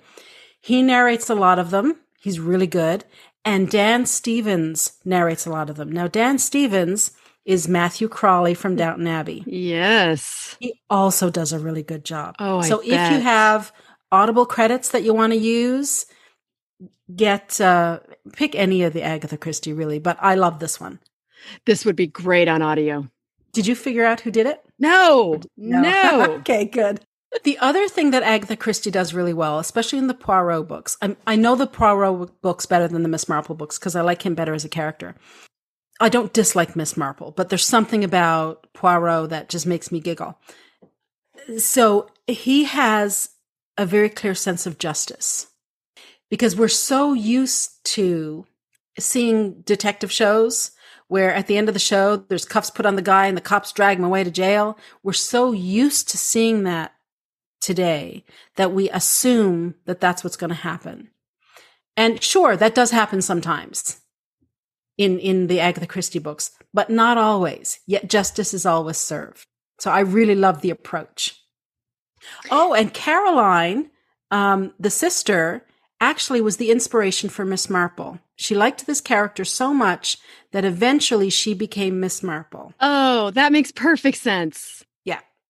He 0.61 0.81
narrates 0.81 1.29
a 1.29 1.35
lot 1.35 1.59
of 1.59 1.71
them. 1.71 1.99
He's 2.19 2.39
really 2.39 2.67
good. 2.67 3.03
And 3.45 3.69
Dan 3.69 4.05
Stevens 4.05 4.93
narrates 5.03 5.45
a 5.45 5.49
lot 5.49 5.69
of 5.69 5.75
them. 5.75 5.91
Now, 5.91 6.07
Dan 6.07 6.37
Stevens 6.37 7.11
is 7.45 7.67
Matthew 7.67 8.07
Crawley 8.07 8.53
from 8.53 8.75
Downton 8.75 9.07
Abbey. 9.07 9.43
Yes. 9.45 10.55
He 10.59 10.79
also 10.89 11.29
does 11.29 11.51
a 11.51 11.59
really 11.59 11.83
good 11.83 12.05
job. 12.05 12.35
Oh, 12.39 12.61
so 12.61 12.81
I 12.81 12.85
if 12.85 12.91
bet. 12.91 13.11
you 13.11 13.19
have 13.19 13.73
Audible 14.11 14.45
credits 14.45 14.89
that 14.89 15.03
you 15.03 15.13
want 15.13 15.33
to 15.33 15.39
use, 15.39 16.05
get 17.13 17.59
uh 17.59 17.99
pick 18.31 18.55
any 18.55 18.83
of 18.83 18.93
the 18.93 19.01
Agatha 19.01 19.37
Christie 19.37 19.73
really, 19.73 19.99
but 19.99 20.17
I 20.21 20.35
love 20.35 20.59
this 20.59 20.79
one. 20.79 20.99
This 21.65 21.83
would 21.83 21.95
be 21.95 22.07
great 22.07 22.47
on 22.47 22.61
audio. 22.61 23.09
Did 23.51 23.67
you 23.67 23.75
figure 23.75 24.05
out 24.05 24.21
who 24.21 24.31
did 24.31 24.45
it? 24.45 24.63
No, 24.79 25.39
no. 25.57 26.31
okay, 26.39 26.65
good. 26.65 27.01
The 27.43 27.57
other 27.57 27.87
thing 27.87 28.11
that 28.11 28.23
Agatha 28.23 28.55
Christie 28.55 28.91
does 28.91 29.13
really 29.13 29.33
well, 29.33 29.57
especially 29.59 29.97
in 29.97 30.07
the 30.07 30.13
Poirot 30.13 30.67
books, 30.67 30.97
I, 31.01 31.15
I 31.25 31.35
know 31.35 31.55
the 31.55 31.67
Poirot 31.67 32.41
books 32.41 32.65
better 32.65 32.87
than 32.87 33.03
the 33.03 33.09
Miss 33.09 33.27
Marple 33.27 33.55
books 33.55 33.79
because 33.79 33.95
I 33.95 34.01
like 34.01 34.25
him 34.25 34.35
better 34.35 34.53
as 34.53 34.63
a 34.63 34.69
character. 34.69 35.15
I 35.99 36.09
don't 36.09 36.33
dislike 36.33 36.75
Miss 36.75 36.95
Marple, 36.95 37.31
but 37.31 37.49
there's 37.49 37.65
something 37.65 38.03
about 38.03 38.67
Poirot 38.73 39.29
that 39.31 39.49
just 39.49 39.65
makes 39.65 39.91
me 39.91 39.99
giggle. 39.99 40.37
So 41.57 42.09
he 42.27 42.65
has 42.65 43.29
a 43.77 43.85
very 43.85 44.09
clear 44.09 44.35
sense 44.35 44.65
of 44.65 44.77
justice 44.77 45.47
because 46.29 46.55
we're 46.55 46.67
so 46.67 47.13
used 47.13 47.83
to 47.85 48.45
seeing 48.99 49.61
detective 49.61 50.11
shows 50.11 50.71
where 51.07 51.33
at 51.33 51.47
the 51.47 51.57
end 51.57 51.67
of 51.67 51.73
the 51.73 51.79
show 51.79 52.15
there's 52.15 52.45
cuffs 52.45 52.69
put 52.69 52.85
on 52.85 52.95
the 52.95 53.01
guy 53.01 53.27
and 53.27 53.35
the 53.35 53.41
cops 53.41 53.71
drag 53.71 53.97
him 53.97 54.03
away 54.03 54.23
to 54.23 54.31
jail. 54.31 54.77
We're 55.03 55.13
so 55.13 55.51
used 55.51 56.09
to 56.09 56.17
seeing 56.17 56.63
that 56.63 56.93
today 57.63 58.23
that 58.55 58.73
we 58.73 58.89
assume 58.89 59.75
that 59.85 60.01
that's 60.01 60.23
what's 60.23 60.35
going 60.35 60.49
to 60.49 60.55
happen. 60.55 61.09
And 61.95 62.21
sure, 62.21 62.57
that 62.57 62.75
does 62.75 62.91
happen 62.91 63.21
sometimes 63.21 64.01
in 64.97 65.19
in 65.19 65.47
the 65.47 65.59
Agatha 65.59 65.87
Christie 65.87 66.19
books, 66.19 66.51
but 66.73 66.89
not 66.89 67.17
always. 67.17 67.79
Yet 67.87 68.09
justice 68.09 68.53
is 68.53 68.65
always 68.65 68.97
served. 68.97 69.47
So 69.79 69.91
I 69.91 70.01
really 70.01 70.35
love 70.35 70.61
the 70.61 70.69
approach. 70.69 71.39
Oh, 72.51 72.73
and 72.73 72.93
Caroline, 72.93 73.89
um, 74.31 74.73
the 74.79 74.89
sister, 74.89 75.65
actually 75.99 76.41
was 76.41 76.57
the 76.57 76.71
inspiration 76.71 77.29
for 77.29 77.45
Miss 77.45 77.69
Marple. 77.69 78.19
She 78.35 78.55
liked 78.55 78.85
this 78.85 79.01
character 79.01 79.45
so 79.45 79.73
much 79.73 80.17
that 80.51 80.65
eventually 80.65 81.29
she 81.29 81.53
became 81.53 81.99
Miss 81.99 82.23
Marple. 82.23 82.73
Oh, 82.79 83.31
that 83.31 83.51
makes 83.51 83.71
perfect 83.71 84.17
sense. 84.17 84.83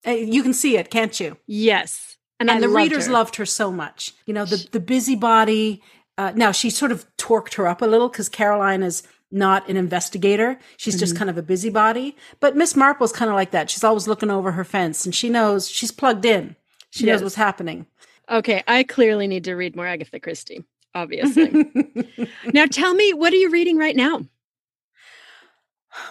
Uh, 0.05 0.11
You 0.11 0.43
can 0.43 0.53
see 0.53 0.77
it, 0.77 0.89
can't 0.89 1.17
you? 1.19 1.37
Yes. 1.47 2.17
And, 2.39 2.49
I 2.51 2.59
the 2.59 2.67
loved 2.67 2.75
readers 2.91 3.07
her. 3.07 3.13
loved 3.13 3.35
her 3.37 3.45
so 3.45 3.71
much. 3.71 4.11
You 4.25 4.33
know, 4.33 4.45
the, 4.45 4.67
the 4.71 4.79
busybody. 4.79 5.81
Uh, 6.17 6.31
now, 6.35 6.51
she 6.51 6.69
sort 6.69 6.91
of 6.91 7.05
torqued 7.17 7.53
her 7.55 7.67
up 7.67 7.81
a 7.81 7.85
little 7.85 8.09
because 8.09 8.27
Caroline 8.29 8.83
is 8.83 9.03
not 9.31 9.67
an 9.69 9.77
investigator. 9.77 10.59
She's 10.77 10.99
just 10.99 11.15
kind 11.15 11.29
of 11.29 11.37
a 11.37 11.41
busybody. 11.41 12.15
But 12.39 12.55
Miss 12.55 12.75
Marple's 12.75 13.11
kind 13.11 13.29
of 13.29 13.35
like 13.35 13.51
that. 13.51 13.69
She's 13.71 13.83
always 13.83 14.07
looking 14.07 14.29
over 14.29 14.51
her 14.51 14.63
fence 14.63 15.05
and 15.05 15.15
she 15.15 15.29
knows 15.29 15.67
she's 15.69 15.91
plugged 15.91 16.25
in. 16.25 16.55
She 16.91 17.05
Yes. 17.05 17.13
knows 17.15 17.23
what's 17.23 17.35
happening. 17.35 17.87
Okay, 18.29 18.61
I 18.67 18.83
clearly 18.83 19.25
need 19.27 19.45
to 19.45 19.55
read 19.55 19.75
more 19.75 19.87
Agatha 19.87 20.19
Christie, 20.19 20.63
obviously. 20.93 21.65
now 22.53 22.65
tell 22.67 22.93
me, 22.93 23.13
what 23.13 23.33
are 23.33 23.37
you 23.37 23.49
reading 23.49 23.77
right 23.77 23.95
now? 23.95 24.21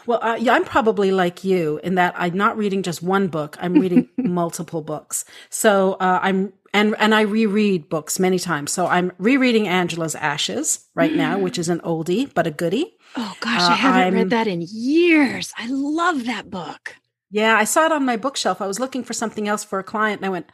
Well, 0.06 0.18
uh, 0.22 0.36
yeah, 0.36 0.54
I'm 0.54 0.64
probably 0.64 1.10
like 1.10 1.44
you 1.44 1.80
in 1.82 1.94
that 1.96 2.14
I'm 2.16 2.36
not 2.36 2.56
reading 2.56 2.82
just 2.82 3.02
one 3.02 3.28
book. 3.28 3.56
I'm 3.60 3.74
reading 3.74 4.08
multiple 4.16 4.82
books. 4.82 5.24
So 5.50 5.94
uh, 5.94 6.20
I'm 6.22 6.52
and 6.74 6.94
and 6.98 7.14
I 7.14 7.22
reread 7.22 7.88
books 7.88 8.18
many 8.18 8.38
times. 8.38 8.72
So 8.72 8.86
I'm 8.86 9.12
rereading 9.18 9.68
Angela's 9.68 10.14
Ashes 10.14 10.86
right 10.94 11.12
now, 11.12 11.38
which 11.38 11.58
is 11.58 11.68
an 11.68 11.80
oldie 11.80 12.32
but 12.32 12.46
a 12.46 12.50
goodie. 12.50 12.94
Oh 13.16 13.34
gosh, 13.40 13.60
Uh, 13.62 13.72
I 13.72 13.74
haven't 13.74 14.00
I'm- 14.02 14.14
read 14.14 14.30
that 14.30 14.46
in 14.46 14.64
years. 14.66 15.52
I 15.58 15.66
love 15.68 16.24
that 16.26 16.50
book. 16.50 16.96
Yeah, 17.30 17.56
I 17.56 17.64
saw 17.64 17.86
it 17.86 17.92
on 17.92 18.04
my 18.04 18.16
bookshelf. 18.18 18.60
I 18.60 18.66
was 18.66 18.78
looking 18.78 19.02
for 19.04 19.14
something 19.14 19.48
else 19.48 19.64
for 19.64 19.78
a 19.78 19.84
client, 19.84 20.20
and 20.20 20.26
I 20.26 20.28
went, 20.28 20.52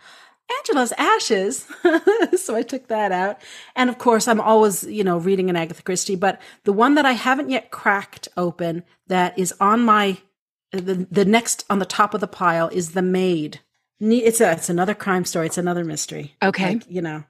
Angela's 0.59 0.93
Ashes. 0.97 1.67
so 2.41 2.55
I 2.57 2.63
took 2.63 2.89
that 2.89 3.13
out. 3.13 3.39
And 3.77 3.91
of 3.91 3.99
course, 3.99 4.29
I'm 4.29 4.41
always, 4.41 4.85
you 4.85 5.05
know, 5.05 5.19
reading 5.19 5.51
an 5.51 5.57
Agatha 5.57 5.83
Christie, 5.83 6.17
but 6.17 6.41
the 6.65 6.73
one 6.73 6.95
that 6.95 7.05
I 7.05 7.13
haven't 7.13 7.51
yet 7.51 7.71
cracked 7.71 8.29
open 8.37 8.85
that 9.07 9.39
is 9.39 9.55
on 9.61 9.81
my 9.81 10.19
the, 10.73 11.07
the 11.11 11.25
next 11.25 11.65
on 11.71 11.79
the 11.79 11.87
top 11.87 12.15
of 12.15 12.21
the 12.21 12.27
pile 12.27 12.69
is 12.69 12.93
The 12.93 13.03
Maid. 13.03 13.61
It's 14.01 14.41
a, 14.41 14.53
it's 14.53 14.69
another 14.69 14.95
crime 14.95 15.25
story. 15.25 15.47
It's 15.47 15.59
another 15.59 15.85
mystery. 15.85 16.37
Okay. 16.43 16.75
Like, 16.75 16.91
you 16.91 17.03
know, 17.03 17.25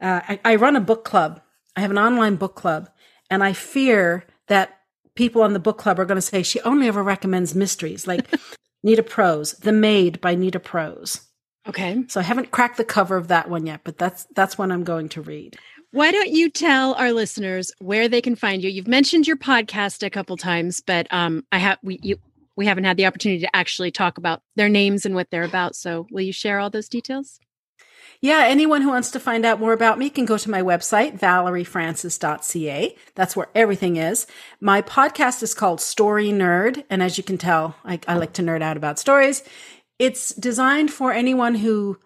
uh, 0.00 0.20
I, 0.28 0.40
I 0.44 0.54
run 0.56 0.76
a 0.76 0.80
book 0.80 1.04
club. 1.04 1.40
I 1.74 1.80
have 1.80 1.90
an 1.90 1.98
online 1.98 2.36
book 2.36 2.54
club, 2.54 2.90
and 3.30 3.42
I 3.42 3.54
fear 3.54 4.24
that 4.48 4.80
people 5.14 5.42
on 5.42 5.52
the 5.52 5.58
book 5.58 5.78
club 5.78 5.98
are 5.98 6.04
going 6.04 6.16
to 6.16 6.22
say 6.22 6.42
she 6.42 6.60
only 6.60 6.86
ever 6.86 7.02
recommends 7.02 7.54
mysteries, 7.54 8.06
like 8.06 8.26
Nita 8.82 9.02
Prose, 9.02 9.52
The 9.54 9.72
Maid 9.72 10.20
by 10.20 10.34
Nita 10.34 10.60
Prose. 10.60 11.22
Okay. 11.68 12.04
So 12.08 12.20
I 12.20 12.24
haven't 12.24 12.50
cracked 12.50 12.76
the 12.76 12.84
cover 12.84 13.16
of 13.16 13.28
that 13.28 13.48
one 13.48 13.66
yet, 13.66 13.80
but 13.84 13.98
that's 13.98 14.26
that's 14.34 14.58
one 14.58 14.72
I'm 14.72 14.84
going 14.84 15.08
to 15.10 15.22
read. 15.22 15.56
Why 15.92 16.10
don't 16.10 16.30
you 16.30 16.50
tell 16.50 16.94
our 16.94 17.12
listeners 17.12 17.70
where 17.78 18.08
they 18.08 18.22
can 18.22 18.34
find 18.34 18.64
you? 18.64 18.70
You've 18.70 18.88
mentioned 18.88 19.26
your 19.26 19.36
podcast 19.36 20.02
a 20.02 20.10
couple 20.10 20.36
times, 20.36 20.80
but 20.80 21.06
um, 21.12 21.44
I 21.52 21.58
have 21.58 21.78
we 21.82 22.00
you 22.02 22.16
we 22.56 22.66
haven't 22.66 22.84
had 22.84 22.96
the 22.96 23.06
opportunity 23.06 23.40
to 23.42 23.56
actually 23.56 23.90
talk 23.90 24.18
about 24.18 24.42
their 24.56 24.68
names 24.68 25.06
and 25.06 25.14
what 25.14 25.30
they're 25.30 25.44
about. 25.44 25.76
So 25.76 26.06
will 26.10 26.22
you 26.22 26.32
share 26.32 26.58
all 26.58 26.70
those 26.70 26.88
details? 26.88 27.40
Yeah, 28.20 28.44
anyone 28.46 28.82
who 28.82 28.90
wants 28.90 29.10
to 29.12 29.20
find 29.20 29.44
out 29.44 29.58
more 29.58 29.72
about 29.72 29.98
me 29.98 30.08
can 30.08 30.24
go 30.24 30.38
to 30.38 30.50
my 30.50 30.62
website, 30.62 31.18
valeriefrancis.ca. 31.18 32.96
That's 33.16 33.34
where 33.34 33.48
everything 33.52 33.96
is. 33.96 34.28
My 34.60 34.80
podcast 34.80 35.42
is 35.42 35.54
called 35.54 35.80
Story 35.80 36.28
Nerd. 36.28 36.84
And 36.88 37.02
as 37.02 37.18
you 37.18 37.24
can 37.24 37.36
tell, 37.36 37.74
I, 37.84 37.98
I 38.06 38.14
like 38.14 38.32
to 38.34 38.42
nerd 38.42 38.62
out 38.62 38.76
about 38.76 39.00
stories. 39.00 39.42
It's 40.02 40.34
designed 40.34 40.90
for 40.90 41.12
anyone 41.12 41.54
who 41.54 41.96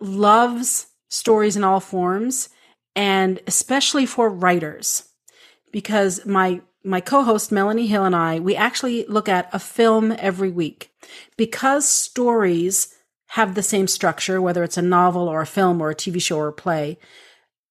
loves 0.00 0.88
stories 1.08 1.56
in 1.56 1.62
all 1.62 1.78
forms 1.78 2.48
and 2.96 3.38
especially 3.46 4.06
for 4.06 4.28
writers. 4.28 5.04
Because 5.70 6.26
my 6.26 6.62
my 6.82 7.00
co-host 7.00 7.52
Melanie 7.52 7.86
Hill 7.86 8.04
and 8.04 8.16
I 8.16 8.40
we 8.40 8.56
actually 8.56 9.06
look 9.06 9.28
at 9.28 9.48
a 9.52 9.60
film 9.60 10.10
every 10.18 10.50
week. 10.50 10.90
Because 11.36 11.88
stories 11.88 12.92
have 13.28 13.54
the 13.54 13.62
same 13.62 13.86
structure 13.86 14.42
whether 14.42 14.64
it's 14.64 14.76
a 14.76 14.82
novel 14.82 15.28
or 15.28 15.40
a 15.40 15.46
film 15.46 15.80
or 15.80 15.90
a 15.90 15.94
TV 15.94 16.20
show 16.20 16.38
or 16.38 16.48
a 16.48 16.52
play 16.52 16.98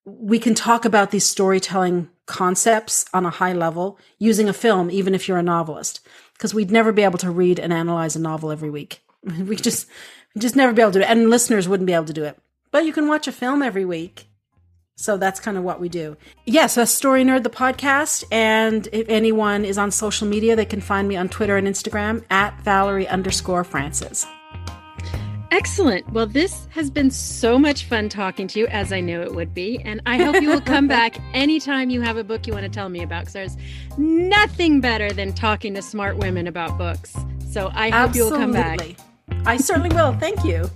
we 0.06 0.40
can 0.40 0.56
talk 0.56 0.86
about 0.86 1.12
these 1.12 1.26
storytelling 1.26 2.10
concepts 2.26 3.06
on 3.14 3.26
a 3.26 3.38
high 3.42 3.52
level 3.52 4.00
using 4.18 4.48
a 4.48 4.54
film 4.54 4.90
even 4.90 5.14
if 5.14 5.28
you're 5.28 5.38
a 5.38 5.44
novelist. 5.44 6.00
Because 6.32 6.54
we'd 6.54 6.72
never 6.72 6.94
be 6.94 7.04
able 7.04 7.18
to 7.18 7.30
read 7.30 7.60
and 7.60 7.74
analyze 7.74 8.16
a 8.16 8.22
novel 8.22 8.50
every 8.50 8.70
week 8.70 9.02
we 9.46 9.56
just 9.56 9.88
we 10.36 10.42
just 10.42 10.56
never 10.56 10.74
be 10.74 10.82
able 10.82 10.92
to 10.92 11.00
do 11.00 11.04
it 11.04 11.10
and 11.10 11.30
listeners 11.30 11.68
wouldn't 11.68 11.88
be 11.88 11.94
able 11.94 12.06
to 12.06 12.14
do 12.14 12.24
it 12.24 12.40
but 12.72 12.86
you 12.86 12.94
can 12.94 13.08
watch 13.08 13.28
a 13.28 13.32
film 13.32 13.62
every 13.62 13.86
week 13.86 14.28
so 15.00 15.16
that's 15.16 15.40
kind 15.40 15.58
of 15.58 15.64
what 15.64 15.80
we 15.80 15.90
do. 15.90 16.18
Yes, 16.46 16.74
that's 16.74 16.92
Story 16.92 17.24
Nerd, 17.24 17.44
the 17.44 17.52
podcast. 17.52 18.24
And 18.32 18.88
if 18.92 19.08
anyone 19.08 19.64
is 19.64 19.78
on 19.78 19.92
social 19.92 20.28
media, 20.28 20.56
they 20.56 20.66
can 20.66 20.82
find 20.82 21.08
me 21.08 21.16
on 21.16 21.30
Twitter 21.30 21.56
and 21.56 21.68
Instagram 21.68 22.24
at 22.32 22.60
Valerie 22.62 23.08
underscore 23.08 23.64
Francis. 23.64 24.26
Excellent. 25.52 26.12
Well, 26.12 26.26
this 26.26 26.68
has 26.72 26.90
been 26.90 27.12
so 27.12 27.60
much 27.60 27.86
fun 27.86 28.10
talking 28.10 28.48
to 28.48 28.60
you, 28.60 28.68
as 28.68 28.92
I 28.92 29.00
knew 29.00 29.22
it 29.22 29.34
would 29.36 29.54
be. 29.54 29.80
And 29.86 30.02
I 30.08 30.18
hope 30.18 30.42
you 30.42 30.50
will 30.50 30.62
come 30.62 30.88
back 31.00 31.18
anytime 31.32 31.92
you 31.92 32.02
have 32.02 32.18
a 32.18 32.24
book 32.24 32.48
you 32.48 32.54
want 32.54 32.66
to 32.66 32.70
tell 32.70 32.90
me 32.90 33.04
about, 33.04 33.22
because 33.22 33.34
there's 33.34 33.58
nothing 33.98 34.82
better 34.82 35.12
than 35.12 35.32
talking 35.32 35.76
to 35.76 35.82
smart 35.84 36.18
women 36.18 36.48
about 36.48 36.76
books. 36.78 37.16
So 37.58 37.72
I 37.74 37.90
hope 37.90 38.10
Absolutely. 38.10 38.20
you 38.20 38.24
will 38.26 38.38
come 38.40 38.52
back. 38.54 38.80
I 39.48 39.58
certainly 39.58 39.90
will. 39.90 40.14
Thank 40.20 40.46
you. 40.46 40.70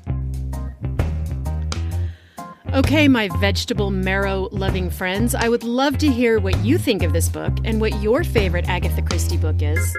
Okay, 2.74 3.08
my 3.08 3.30
vegetable 3.40 3.92
marrow 3.92 4.50
loving 4.52 4.90
friends, 4.90 5.36
I 5.36 5.48
would 5.48 5.64
love 5.64 6.00
to 6.00 6.08
hear 6.08 6.40
what 6.40 6.58
you 6.66 6.80
think 6.80 7.04
of 7.04 7.14
this 7.14 7.30
book 7.30 7.56
and 7.66 7.80
what 7.80 8.02
your 8.02 8.24
favorite 8.24 8.68
Agatha 8.68 9.04
Christie 9.04 9.38
book 9.38 9.62
is. 9.62 9.96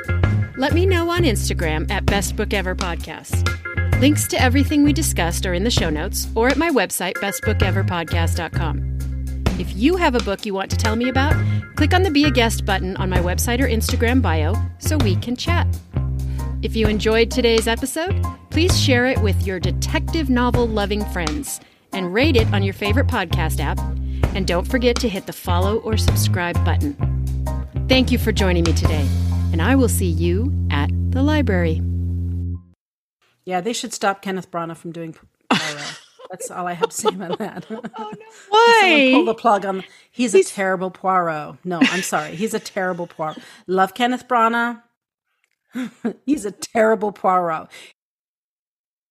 Let 0.56 0.72
me 0.72 0.84
know 0.84 1.08
on 1.08 1.22
Instagram 1.22 1.88
at 1.88 2.04
Best 2.04 2.34
Book 2.34 2.52
Ever 2.52 2.74
Podcast. 2.74 3.48
Links 4.00 4.26
to 4.26 4.42
everything 4.42 4.82
we 4.82 4.92
discussed 4.92 5.46
are 5.46 5.54
in 5.54 5.62
the 5.62 5.70
show 5.70 5.88
notes 5.88 6.26
or 6.34 6.48
at 6.48 6.56
my 6.56 6.70
website, 6.70 7.14
bestbookeverpodcast.com. 7.14 8.98
If 9.60 9.72
you 9.76 9.94
have 9.94 10.16
a 10.16 10.24
book 10.24 10.44
you 10.44 10.54
want 10.54 10.72
to 10.72 10.76
tell 10.76 10.96
me 10.96 11.08
about, 11.08 11.36
click 11.76 11.94
on 11.94 12.02
the 12.02 12.10
Be 12.10 12.24
a 12.24 12.30
Guest 12.32 12.64
button 12.64 12.96
on 12.96 13.08
my 13.08 13.18
website 13.18 13.60
or 13.60 13.68
Instagram 13.68 14.20
bio 14.20 14.56
so 14.80 14.96
we 14.96 15.14
can 15.14 15.36
chat. 15.36 15.68
If 16.62 16.76
you 16.76 16.86
enjoyed 16.86 17.28
today's 17.28 17.66
episode, 17.66 18.24
please 18.50 18.80
share 18.80 19.06
it 19.06 19.20
with 19.20 19.44
your 19.44 19.58
detective 19.58 20.30
novel 20.30 20.68
loving 20.68 21.04
friends 21.06 21.60
and 21.92 22.14
rate 22.14 22.36
it 22.36 22.46
on 22.54 22.62
your 22.62 22.72
favorite 22.72 23.08
podcast 23.08 23.58
app. 23.58 23.80
And 24.36 24.46
don't 24.46 24.64
forget 24.64 24.94
to 25.00 25.08
hit 25.08 25.26
the 25.26 25.32
follow 25.32 25.78
or 25.78 25.96
subscribe 25.96 26.64
button. 26.64 26.94
Thank 27.88 28.12
you 28.12 28.18
for 28.18 28.30
joining 28.30 28.62
me 28.62 28.72
today, 28.74 29.08
and 29.50 29.60
I 29.60 29.74
will 29.74 29.88
see 29.88 30.06
you 30.06 30.52
at 30.70 30.88
the 31.10 31.20
library. 31.20 31.82
Yeah, 33.44 33.60
they 33.60 33.72
should 33.72 33.92
stop 33.92 34.22
Kenneth 34.22 34.48
Branagh 34.48 34.76
from 34.76 34.92
doing 34.92 35.16
Poirot. 35.50 36.00
That's 36.30 36.48
all 36.52 36.68
I 36.68 36.74
have 36.74 36.90
to 36.90 36.96
say 36.96 37.08
about 37.08 37.40
that. 37.40 37.66
oh, 37.70 37.80
no. 37.92 38.26
Why? 38.50 39.10
pull 39.12 39.24
the 39.24 39.34
plug 39.34 39.66
on. 39.66 39.82
He's, 40.12 40.32
he's, 40.32 40.48
a 40.48 40.54
terrible 40.54 40.92
Poirot. 40.92 41.56
No, 41.64 41.80
I'm 41.82 42.02
sorry. 42.02 42.36
He's 42.36 42.54
a 42.54 42.60
terrible 42.60 43.08
Poirot. 43.08 43.38
Love 43.66 43.94
Kenneth 43.94 44.28
Branagh. 44.28 44.80
he's 46.26 46.44
a 46.44 46.50
terrible 46.52 47.12
Poirot. 47.12 47.68